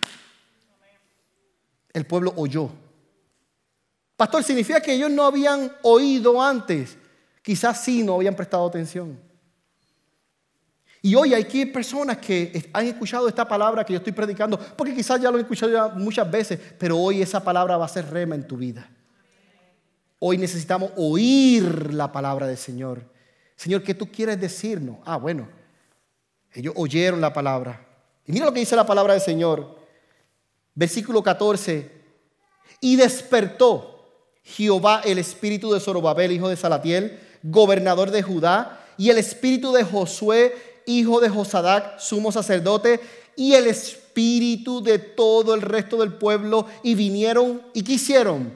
[1.92, 2.70] El pueblo oyó.
[4.16, 6.96] Pastor, significa que ellos no habían oído antes.
[7.42, 9.18] Quizás sí no habían prestado atención.
[11.04, 15.20] Y hoy hay personas que han escuchado esta palabra que yo estoy predicando, porque quizás
[15.20, 18.48] ya lo han escuchado muchas veces, pero hoy esa palabra va a ser rema en
[18.48, 18.88] tu vida.
[20.18, 23.02] Hoy necesitamos oír la palabra del Señor.
[23.54, 24.96] Señor, ¿qué tú quieres decirnos?
[25.04, 25.46] Ah, bueno,
[26.54, 27.86] ellos oyeron la palabra.
[28.24, 29.76] Y mira lo que dice la palabra del Señor.
[30.74, 31.90] Versículo 14.
[32.80, 34.08] Y despertó
[34.42, 39.84] Jehová el espíritu de Zorobabel, hijo de Salatiel, gobernador de Judá, y el espíritu de
[39.84, 43.00] Josué, hijo de Josadac, sumo sacerdote,
[43.36, 48.52] y el espíritu de todo el resto del pueblo, y vinieron y quisieron,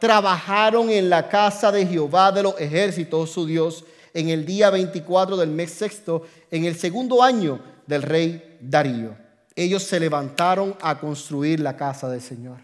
[0.00, 5.36] trabajaron en la casa de Jehová de los ejércitos, su Dios, en el día 24
[5.36, 9.16] del mes sexto, en el segundo año del rey Darío.
[9.54, 12.60] Ellos se levantaron a construir la casa del Señor.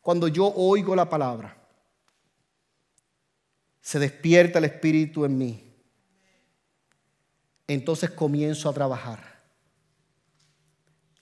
[0.00, 1.56] Cuando yo oigo la palabra,
[3.80, 5.71] se despierta el espíritu en mí
[7.66, 9.40] entonces comienzo a trabajar.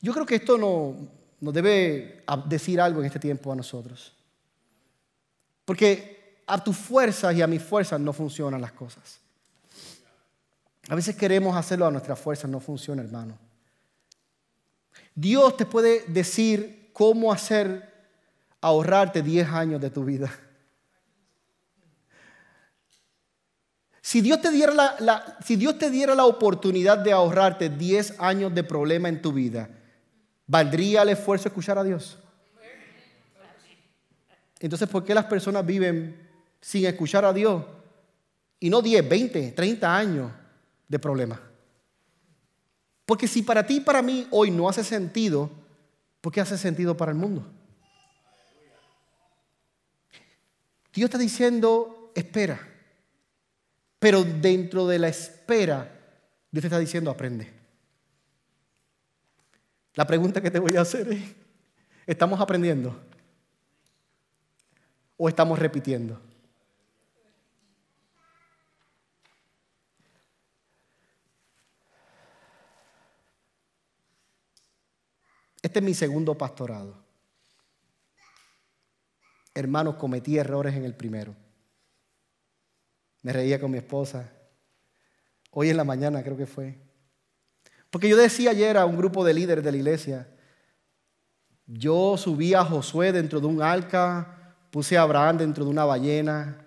[0.01, 0.97] Yo creo que esto no,
[1.41, 4.15] nos debe decir algo en este tiempo a nosotros.
[5.65, 9.21] Porque a tus fuerzas y a mis fuerzas no funcionan las cosas.
[10.89, 13.39] A veces queremos hacerlo a nuestras fuerzas, no funciona, hermano.
[15.15, 17.89] Dios te puede decir cómo hacer
[18.61, 20.31] ahorrarte 10 años de tu vida.
[24.11, 28.53] Si Dios, te diera la, si Dios te diera la oportunidad de ahorrarte 10 años
[28.53, 29.71] de problema en tu vida,
[30.49, 32.19] ¿valdría el esfuerzo escuchar a Dios?
[34.59, 36.29] Entonces, ¿por qué las personas viven
[36.61, 37.65] sin escuchar a Dios?
[38.59, 40.33] Y no 10, 20, 30 años
[40.89, 41.39] de problemas.
[43.07, 45.49] Porque si para ti y para mí hoy no hace sentido,
[46.21, 47.47] ¿por qué hace sentido para el mundo?
[50.93, 52.70] Dios está diciendo, espera.
[54.01, 55.83] Pero dentro de la espera,
[56.51, 57.53] Dios te está diciendo, aprende.
[59.95, 61.23] La pregunta que te voy a hacer es,
[62.07, 62.99] ¿estamos aprendiendo?
[65.19, 66.19] ¿O estamos repitiendo?
[75.61, 77.05] Este es mi segundo pastorado.
[79.53, 81.37] Hermanos, cometí errores en el primero.
[83.23, 84.31] Me reía con mi esposa.
[85.51, 86.79] Hoy en la mañana creo que fue.
[87.91, 90.29] Porque yo decía ayer a un grupo de líderes de la iglesia,
[91.67, 96.65] yo subí a Josué dentro de un arca, puse a Abraham dentro de una ballena.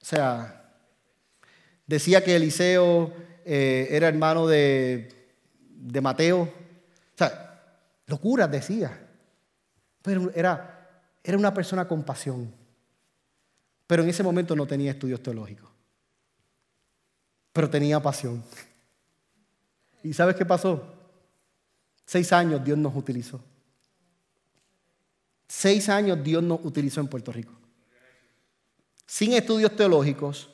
[0.00, 0.74] O sea,
[1.86, 3.12] decía que Eliseo
[3.44, 5.34] eh, era hermano de,
[5.68, 6.42] de Mateo.
[6.42, 7.62] O sea,
[8.06, 8.98] locuras decía.
[10.02, 10.88] Pero era,
[11.22, 12.52] era una persona con pasión.
[13.92, 15.68] Pero en ese momento no tenía estudios teológicos.
[17.52, 18.42] Pero tenía pasión.
[20.02, 20.82] ¿Y sabes qué pasó?
[22.06, 23.38] Seis años Dios nos utilizó.
[25.46, 27.52] Seis años Dios nos utilizó en Puerto Rico.
[29.04, 30.48] Sin estudios teológicos.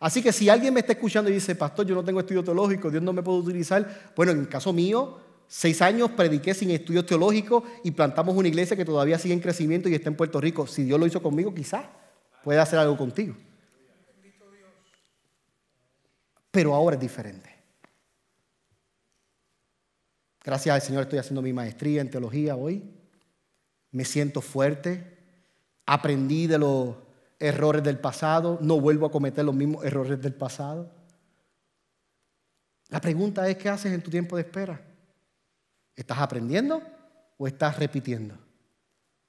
[0.00, 2.90] Así que si alguien me está escuchando y dice, pastor, yo no tengo estudio teológico,
[2.90, 4.12] Dios no me puede utilizar.
[4.16, 8.76] Bueno, en el caso mío, seis años prediqué sin estudios teológicos y plantamos una iglesia
[8.76, 10.66] que todavía sigue en crecimiento y está en Puerto Rico.
[10.66, 11.84] Si Dios lo hizo conmigo, quizás
[12.44, 13.34] puede hacer algo contigo.
[16.50, 17.50] Pero ahora es diferente.
[20.44, 22.84] Gracias al Señor estoy haciendo mi maestría en teología hoy.
[23.90, 25.18] Me siento fuerte.
[25.86, 26.96] Aprendí de los
[27.40, 28.58] errores del pasado.
[28.60, 30.92] No vuelvo a cometer los mismos errores del pasado.
[32.90, 34.80] La pregunta es, ¿qué haces en tu tiempo de espera?
[35.96, 36.82] ¿Estás aprendiendo
[37.38, 38.38] o estás repitiendo?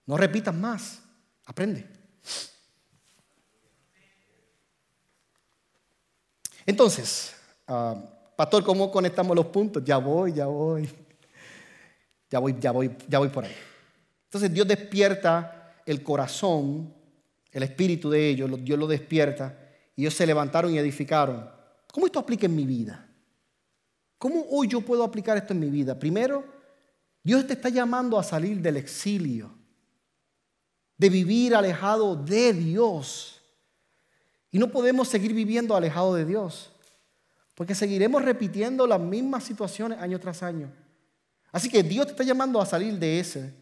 [0.06, 1.02] No repitas más.
[1.46, 1.88] Aprende.
[6.66, 7.36] Entonces,
[7.68, 7.96] ah,
[8.36, 9.84] pastor, ¿cómo conectamos los puntos?
[9.84, 10.90] Ya voy, ya voy.
[12.30, 13.56] Ya voy, ya voy, ya voy por ahí.
[14.26, 16.94] Entonces Dios despierta el corazón,
[17.52, 19.58] el espíritu de ellos, Dios lo despierta
[19.96, 21.50] y ellos se levantaron y edificaron.
[21.94, 23.08] ¿Cómo esto aplica en mi vida?
[24.18, 25.98] ¿Cómo hoy yo puedo aplicar esto en mi vida?
[25.98, 26.44] Primero,
[27.24, 29.52] Dios te está llamando a salir del exilio,
[30.98, 33.35] de vivir alejado de Dios.
[34.56, 36.72] Y no podemos seguir viviendo alejado de Dios,
[37.56, 40.72] porque seguiremos repitiendo las mismas situaciones año tras año.
[41.52, 43.54] Así que Dios te está llamando a salir de ese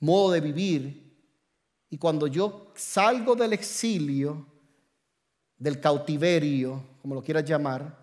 [0.00, 1.14] modo de vivir.
[1.88, 4.44] Y cuando yo salgo del exilio,
[5.56, 7.96] del cautiverio, como lo quieras llamar,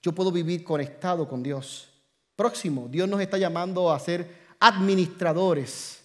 [0.00, 1.88] yo puedo vivir conectado con Dios.
[2.36, 6.04] Próximo, Dios nos está llamando a ser administradores,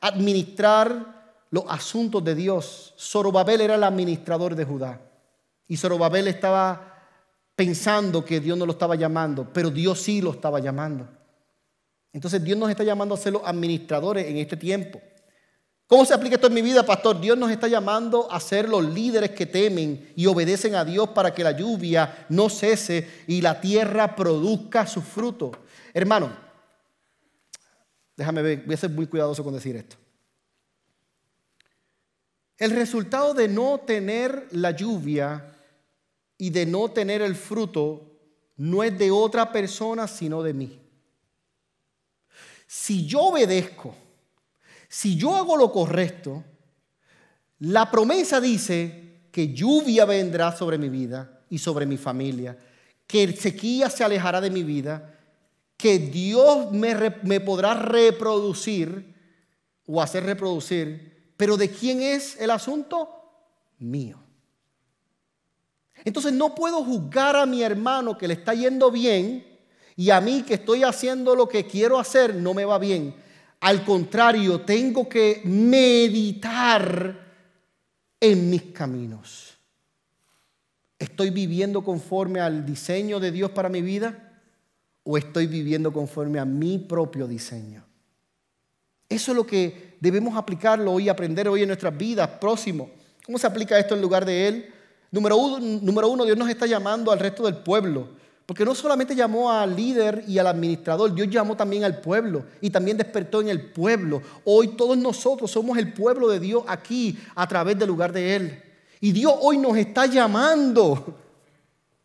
[0.00, 1.23] administrar
[1.54, 2.94] los asuntos de Dios.
[2.98, 5.00] Zorobabel era el administrador de Judá.
[5.68, 6.98] Y Zorobabel estaba
[7.54, 11.08] pensando que Dios no lo estaba llamando, pero Dios sí lo estaba llamando.
[12.12, 15.00] Entonces Dios nos está llamando a ser los administradores en este tiempo.
[15.86, 17.20] ¿Cómo se aplica esto en mi vida, pastor?
[17.20, 21.32] Dios nos está llamando a ser los líderes que temen y obedecen a Dios para
[21.32, 25.52] que la lluvia no cese y la tierra produzca su fruto.
[25.92, 26.36] Hermano,
[28.16, 29.98] déjame ver, voy a ser muy cuidadoso con decir esto.
[32.58, 35.56] El resultado de no tener la lluvia
[36.38, 38.12] y de no tener el fruto
[38.56, 40.80] no es de otra persona, sino de mí.
[42.66, 43.94] Si yo obedezco,
[44.88, 46.44] si yo hago lo correcto,
[47.58, 52.56] la promesa dice que lluvia vendrá sobre mi vida y sobre mi familia,
[53.06, 55.18] que sequía se alejará de mi vida,
[55.76, 59.14] que Dios me, me podrá reproducir
[59.86, 63.08] o hacer reproducir, pero ¿de quién es el asunto?
[63.78, 64.18] Mío.
[66.04, 69.46] Entonces no puedo juzgar a mi hermano que le está yendo bien
[69.96, 73.14] y a mí que estoy haciendo lo que quiero hacer no me va bien.
[73.60, 77.24] Al contrario, tengo que meditar
[78.20, 79.54] en mis caminos.
[80.98, 84.42] ¿Estoy viviendo conforme al diseño de Dios para mi vida
[85.02, 87.84] o estoy viviendo conforme a mi propio diseño?
[89.08, 92.28] Eso es lo que debemos aplicarlo hoy, aprender hoy en nuestras vidas.
[92.40, 92.90] Próximo,
[93.24, 94.74] ¿cómo se aplica esto en lugar de Él?
[95.10, 98.08] Número uno, número uno, Dios nos está llamando al resto del pueblo
[98.46, 102.68] porque no solamente llamó al líder y al administrador, Dios llamó también al pueblo y
[102.68, 104.20] también despertó en el pueblo.
[104.44, 108.62] Hoy todos nosotros somos el pueblo de Dios aquí a través del lugar de Él.
[109.00, 111.18] Y Dios hoy nos está llamando.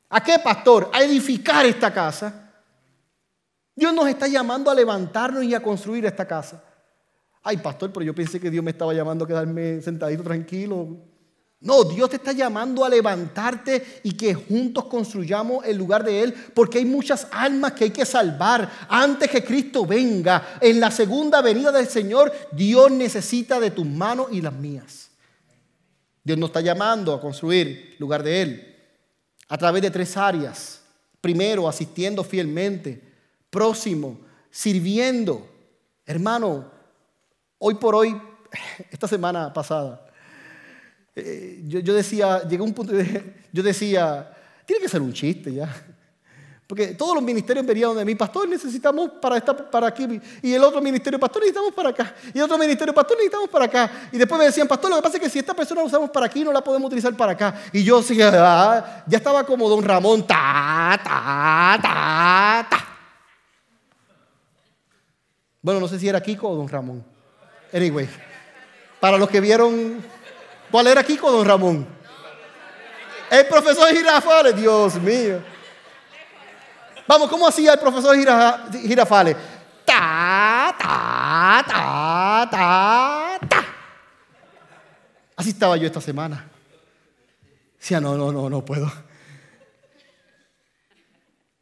[0.10, 0.90] ¿A qué, pastor?
[0.94, 2.52] A edificar esta casa.
[3.76, 6.64] Dios nos está llamando a levantarnos y a construir esta casa.
[7.44, 10.98] Ay, pastor, pero yo pensé que Dios me estaba llamando a quedarme sentadito tranquilo.
[11.62, 16.34] No, Dios te está llamando a levantarte y que juntos construyamos el lugar de Él,
[16.54, 20.58] porque hay muchas almas que hay que salvar antes que Cristo venga.
[20.62, 25.10] En la segunda venida del Señor, Dios necesita de tus manos y las mías.
[26.24, 28.76] Dios nos está llamando a construir lugar de Él
[29.50, 30.82] a través de tres áreas.
[31.20, 33.02] Primero, asistiendo fielmente.
[33.50, 34.18] Próximo,
[34.50, 35.46] sirviendo.
[36.06, 36.72] Hermano,
[37.60, 38.20] hoy por hoy,
[38.92, 40.06] esta semana pasada,
[41.16, 42.94] eh, yo, decía, llegué a un punto,
[43.52, 44.32] yo decía,
[44.66, 45.70] tiene que ser un chiste ya.
[46.66, 50.22] Porque todos los ministerios venían de mí, pastor, necesitamos para, esta, para aquí.
[50.44, 52.14] Y el otro ministerio, pastor, necesitamos para acá.
[52.32, 53.92] Y el otro ministerio, pastor, necesitamos para acá.
[54.12, 56.12] Y después me decían, pastor, lo que pasa es que si esta persona la usamos
[56.12, 57.60] para aquí, no la podemos utilizar para acá.
[57.74, 62.88] Y yo sí, ah, ya estaba como don Ramón, ta, ta, ta, ta.
[65.60, 67.04] Bueno, no sé si era Kiko o don Ramón.
[67.74, 68.10] Anyway,
[69.00, 70.04] para los que vieron
[70.72, 71.88] ¿Cuál era Kiko, don Ramón?
[73.30, 75.42] El profesor Girafales, Dios mío.
[77.08, 79.36] Vamos, ¿cómo hacía el profesor Girafales?
[79.86, 83.66] Ta, ta, ta, ta, ta.
[85.36, 86.48] Así estaba yo esta semana.
[87.80, 88.92] Decía, no, no, no, no puedo.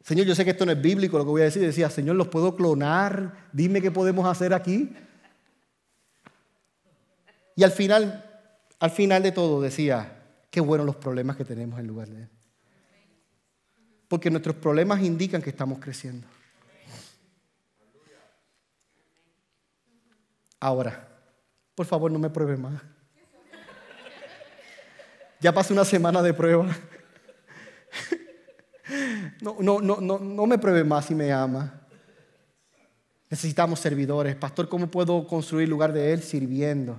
[0.02, 1.62] Señor, yo sé que esto no es bíblico lo que voy a decir.
[1.62, 3.48] Decía, Señor, ¿los puedo clonar?
[3.52, 4.94] Dime qué podemos hacer aquí.
[7.58, 8.28] Y al final
[8.80, 12.28] al final de todo decía, qué buenos los problemas que tenemos en lugar de Él.
[14.06, 16.26] Porque nuestros problemas indican que estamos creciendo.
[20.60, 21.08] Ahora,
[21.74, 22.80] por favor, no me pruebe más.
[25.40, 26.66] Ya pasé una semana de prueba.
[29.40, 31.82] No, no, no, no, no me pruebe más si me ama.
[33.28, 34.34] Necesitamos servidores.
[34.34, 36.98] Pastor, ¿cómo puedo construir lugar de Él sirviendo?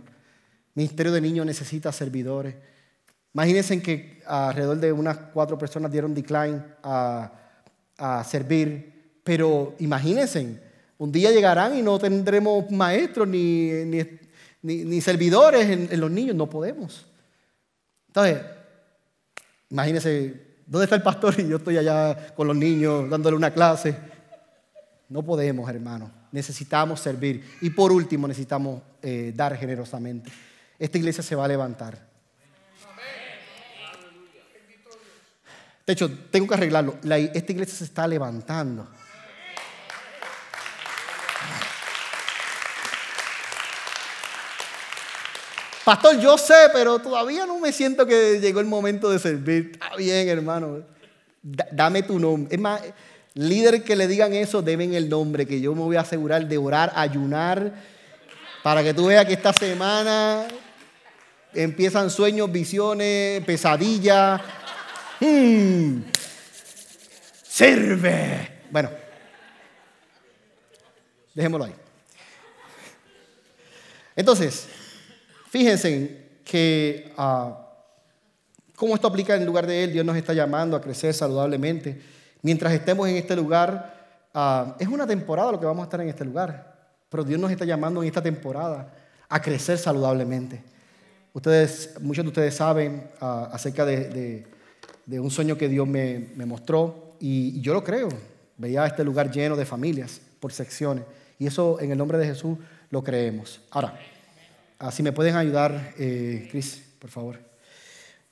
[0.80, 2.56] Ministerio de Niños necesita servidores.
[3.34, 7.34] Imagínense que alrededor de unas cuatro personas dieron decline a,
[8.26, 10.58] servir, pero imagínense,
[10.98, 13.72] un día llegarán y no tendremos maestros ni,
[14.62, 17.06] ni, servidores en, los niños, no podemos.
[18.08, 18.38] Entonces,
[19.70, 21.36] imagínense, ¿dónde está el pastor?
[21.42, 23.98] Y yo estoy allá con los niños dándole una clase.
[25.10, 26.10] No podemos, hermano.
[26.32, 27.44] Necesitamos servir.
[27.60, 30.32] Y por último, necesitamos eh, dar generosamente
[30.80, 32.10] esta iglesia se va a levantar.
[35.86, 36.98] De hecho, tengo que arreglarlo.
[37.34, 38.88] esta iglesia se está levantando.
[45.84, 49.72] Pastor, yo sé, pero todavía no me siento que llegó el momento de servir.
[49.74, 50.84] Está bien, hermano.
[51.42, 52.54] dame tu nombre.
[52.54, 52.82] Es más,
[53.34, 56.58] líder que le digan eso, deben el nombre, que yo me voy a asegurar de
[56.60, 57.74] orar, ayunar,
[58.62, 60.46] para que tú veas que esta semana
[61.54, 64.42] empiezan sueños, visiones, pesadillas.
[65.20, 66.02] Hmm.
[67.44, 68.62] Sirve.
[68.72, 68.90] Bueno,
[71.34, 71.76] dejémoslo ahí.
[74.16, 74.68] Entonces,
[75.50, 77.54] fíjense que uh,
[78.76, 79.94] cómo esto aplica en lugar de Él.
[79.94, 82.02] Dios nos está llamando a crecer saludablemente.
[82.42, 83.94] Mientras estemos en este lugar,
[84.34, 86.78] ah, es una temporada lo que vamos a estar en este lugar.
[87.10, 88.94] Pero Dios nos está llamando en esta temporada
[89.28, 90.64] a crecer saludablemente.
[91.34, 94.46] Ustedes, muchos de ustedes saben ah, acerca de,
[95.08, 98.10] un sueño que Dios me, mostró y, yo lo creo.
[98.58, 101.04] Veía este lugar lleno de familias por secciones
[101.38, 102.58] y eso en el nombre de Jesús
[102.90, 103.62] lo creemos.
[103.72, 103.98] Ahora,
[104.80, 107.40] ah, si me pueden ayudar, eh, Chris, por favor.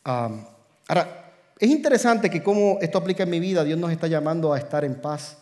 [0.04, 4.58] ahora, es interesante que como esto aplica en mi vida, Dios nos está llamando a
[4.58, 5.38] estar en paz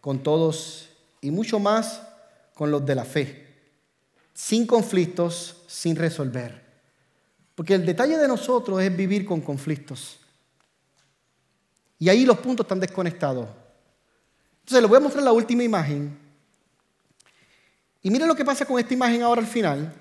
[0.00, 0.88] con todos
[1.20, 2.02] y mucho más
[2.54, 3.46] con los de la fe,
[4.34, 6.61] sin conflictos, sin resolver.
[7.54, 10.18] Porque el detalle de nosotros es vivir con conflictos.
[11.98, 13.48] Y ahí los puntos están desconectados.
[14.60, 16.18] Entonces les voy a mostrar la última imagen.
[18.02, 19.92] Y miren lo que pasa con esta imagen ahora al final.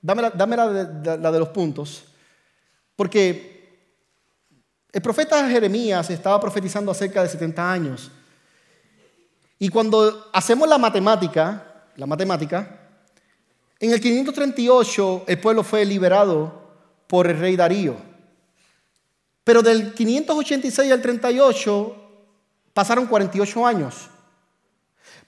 [0.00, 2.04] Dame, la, de, los puntos.
[2.96, 3.78] Porque
[4.92, 8.10] el profeta Jeremías estaba profetizando acerca de 70 años.
[9.58, 12.78] Y cuando hacemos la matemática, la matemática,
[13.78, 16.59] en el 538 el pueblo fue liberado
[17.10, 17.96] por el rey Darío.
[19.42, 21.96] Pero del 586 al 38
[22.72, 23.94] pasaron 48 años.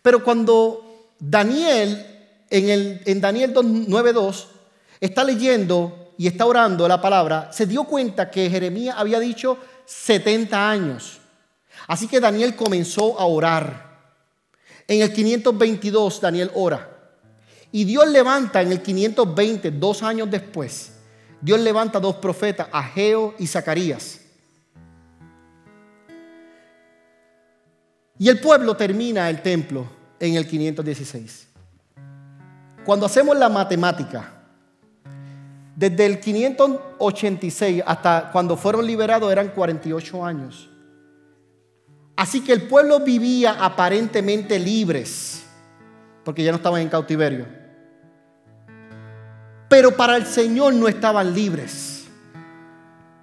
[0.00, 2.06] Pero cuando Daniel,
[2.48, 4.46] en, el, en Daniel 9.2,
[5.00, 10.70] está leyendo y está orando la palabra, se dio cuenta que Jeremías había dicho 70
[10.70, 11.18] años.
[11.88, 13.90] Así que Daniel comenzó a orar.
[14.86, 16.88] En el 522 Daniel ora.
[17.72, 20.91] Y Dios levanta en el 520, dos años después,
[21.42, 24.20] Dios levanta dos profetas, Ageo y Zacarías.
[28.16, 29.84] Y el pueblo termina el templo
[30.20, 31.48] en el 516.
[32.84, 34.32] Cuando hacemos la matemática,
[35.74, 40.70] desde el 586 hasta cuando fueron liberados eran 48 años.
[42.14, 45.42] Así que el pueblo vivía aparentemente libres,
[46.24, 47.61] porque ya no estaban en cautiverio.
[49.72, 52.04] Pero para el Señor no estaban libres.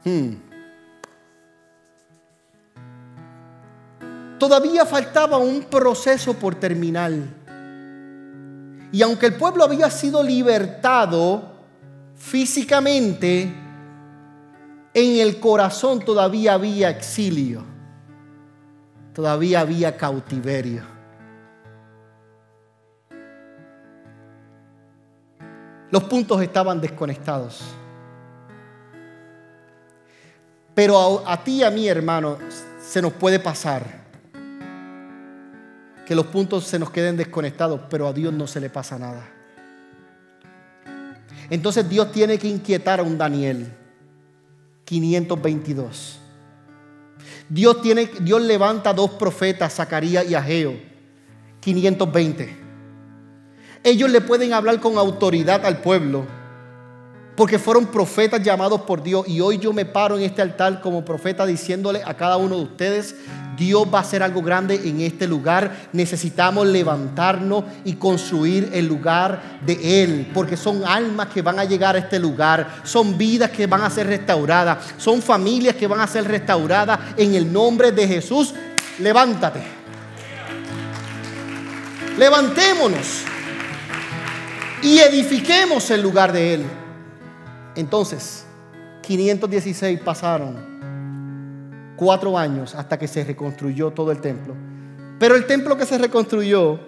[0.04, 0.32] Hmm.
[4.40, 7.12] Todavía faltaba un proceso por terminar.
[8.92, 11.52] Y aunque el pueblo había sido libertado
[12.16, 13.44] físicamente,
[14.92, 17.64] en el corazón todavía había exilio,
[19.14, 20.99] todavía había cautiverio.
[25.92, 27.62] Los puntos estaban desconectados.
[30.76, 32.38] Pero a, ti y a mí, hermano,
[32.82, 34.00] se nos puede pasar
[36.06, 39.28] que los puntos se nos queden desconectados, pero a Dios no se le pasa nada.
[41.50, 43.72] Entonces Dios tiene que inquietar a un Daniel
[44.86, 46.20] 522.
[47.50, 50.80] Dios, tiene, Dios levanta dos profetas, Zacarías y Ageo,
[51.60, 52.59] 520.
[53.84, 56.26] Ellos le pueden hablar con autoridad al pueblo,
[57.36, 59.26] porque fueron profetas llamados por Dios.
[59.28, 62.64] Y hoy yo me paro en este altar como profeta diciéndole a cada uno de
[62.64, 63.16] ustedes,
[63.56, 65.90] Dios va a hacer algo grande en este lugar.
[65.94, 70.32] Necesitamos levantarnos y construir el lugar de Él.
[70.34, 72.82] Porque son almas que van a llegar a este lugar.
[72.84, 74.78] Son vidas que van a ser restauradas.
[74.98, 77.00] Son familias que van a ser restauradas.
[77.18, 78.54] En el nombre de Jesús,
[79.00, 79.62] levántate.
[82.18, 83.26] Levantémonos.
[84.82, 86.64] Y edifiquemos el lugar de Él.
[87.76, 88.46] Entonces,
[89.02, 90.56] 516 pasaron
[91.98, 94.56] cuatro años hasta que se reconstruyó todo el templo.
[95.20, 96.80] Pero el templo que se reconstruyó,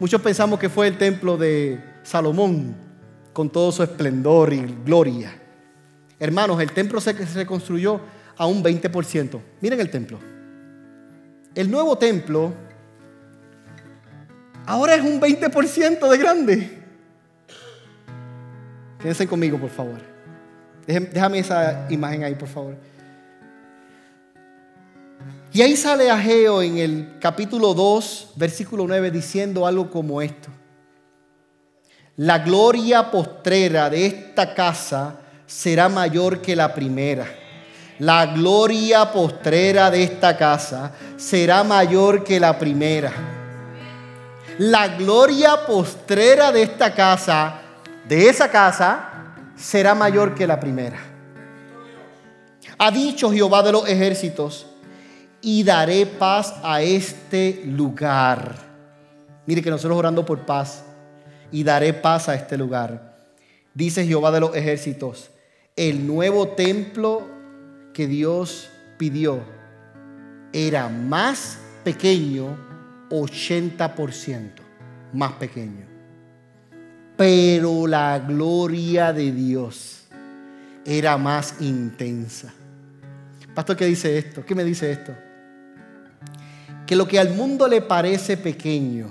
[0.00, 2.74] muchos pensamos que fue el templo de Salomón,
[3.34, 5.38] con todo su esplendor y gloria.
[6.18, 8.00] Hermanos, el templo se reconstruyó
[8.38, 9.38] a un 20%.
[9.60, 10.18] Miren el templo.
[11.54, 12.54] El nuevo templo
[14.64, 16.77] ahora es un 20% de grande.
[19.00, 20.00] Quédense conmigo, por favor.
[20.86, 22.76] Déjame esa imagen ahí, por favor.
[25.52, 30.48] Y ahí sale Ageo en el capítulo 2, versículo 9, diciendo algo como esto.
[32.16, 37.26] La gloria postrera de esta casa será mayor que la primera.
[38.00, 43.12] La gloria postrera de esta casa será mayor que la primera.
[44.58, 47.60] La gloria postrera de esta casa,
[48.08, 50.98] de esa casa, será mayor que la primera.
[52.78, 54.66] Ha dicho Jehová de los ejércitos,
[55.40, 58.54] y daré paz a este lugar.
[59.46, 60.84] Mire que nosotros orando por paz
[61.50, 63.16] y daré paz a este lugar.
[63.74, 65.30] Dice Jehová de los ejércitos,
[65.76, 67.26] el nuevo templo
[67.94, 69.40] que Dios pidió
[70.52, 72.56] era más pequeño,
[73.10, 74.50] 80%
[75.12, 75.87] más pequeño.
[77.18, 80.04] Pero la gloria de Dios
[80.86, 82.54] era más intensa.
[83.54, 84.46] Pastor, ¿qué dice esto?
[84.46, 85.12] ¿Qué me dice esto?
[86.88, 89.10] que lo que al mundo le parece pequeño,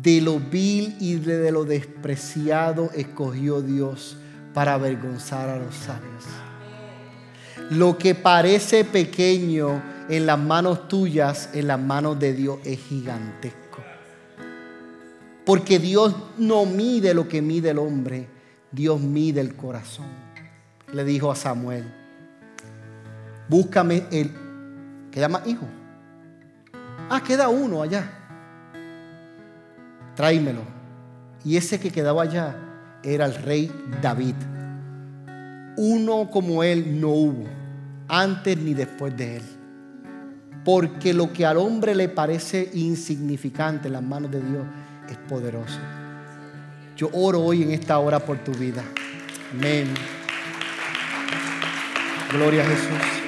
[0.00, 4.16] de lo vil y de lo despreciado escogió Dios
[4.54, 6.24] para avergonzar a los sabios.
[7.68, 13.63] Lo que parece pequeño en las manos tuyas, en las manos de Dios es gigantesco.
[15.44, 18.28] Porque Dios no mide lo que mide el hombre,
[18.72, 20.06] Dios mide el corazón.
[20.92, 21.84] Le dijo a Samuel,
[23.48, 24.30] búscame el
[25.10, 25.66] que llama hijo.
[27.10, 28.10] Ah, queda uno allá.
[30.16, 30.62] Tráemelo.
[31.44, 32.56] Y ese que quedaba allá
[33.02, 33.70] era el rey
[34.00, 34.36] David.
[35.76, 37.44] Uno como él no hubo,
[38.08, 39.42] antes ni después de él.
[40.64, 44.64] Porque lo que al hombre le parece insignificante en las manos de Dios
[45.08, 45.78] es poderoso.
[46.96, 48.82] Yo oro hoy en esta hora por tu vida.
[49.52, 49.92] Amén.
[52.32, 53.24] Gloria a Jesús.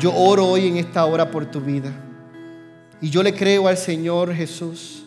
[0.00, 1.92] Yo oro hoy en esta hora por tu vida.
[3.00, 5.04] Y yo le creo al Señor Jesús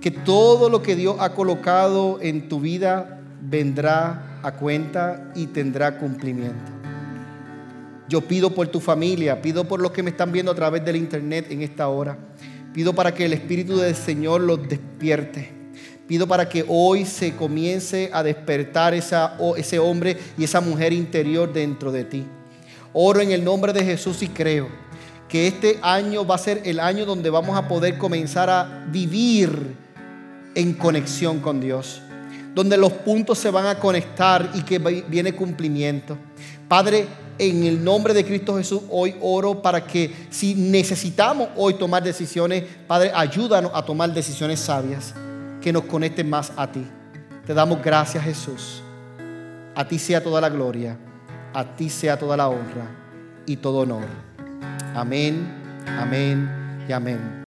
[0.00, 5.98] que todo lo que Dios ha colocado en tu vida vendrá a cuenta y tendrá
[5.98, 6.72] cumplimiento.
[8.08, 10.96] Yo pido por tu familia, pido por los que me están viendo a través del
[10.96, 12.16] internet en esta hora.
[12.76, 15.50] Pido para que el Espíritu del Señor los despierte.
[16.06, 21.90] Pido para que hoy se comience a despertar ese hombre y esa mujer interior dentro
[21.90, 22.26] de ti.
[22.92, 24.68] Oro en el nombre de Jesús y creo
[25.26, 29.74] que este año va a ser el año donde vamos a poder comenzar a vivir
[30.54, 32.02] en conexión con Dios.
[32.54, 36.18] Donde los puntos se van a conectar y que viene cumplimiento.
[36.68, 37.06] Padre,
[37.38, 42.64] en el nombre de Cristo Jesús, hoy oro para que si necesitamos hoy tomar decisiones,
[42.86, 45.14] Padre, ayúdanos a tomar decisiones sabias
[45.60, 46.86] que nos conecten más a ti.
[47.46, 48.82] Te damos gracias, Jesús.
[49.74, 50.98] A ti sea toda la gloria,
[51.52, 52.88] a ti sea toda la honra
[53.46, 54.06] y todo honor.
[54.94, 55.46] Amén,
[55.86, 57.44] amén y amén.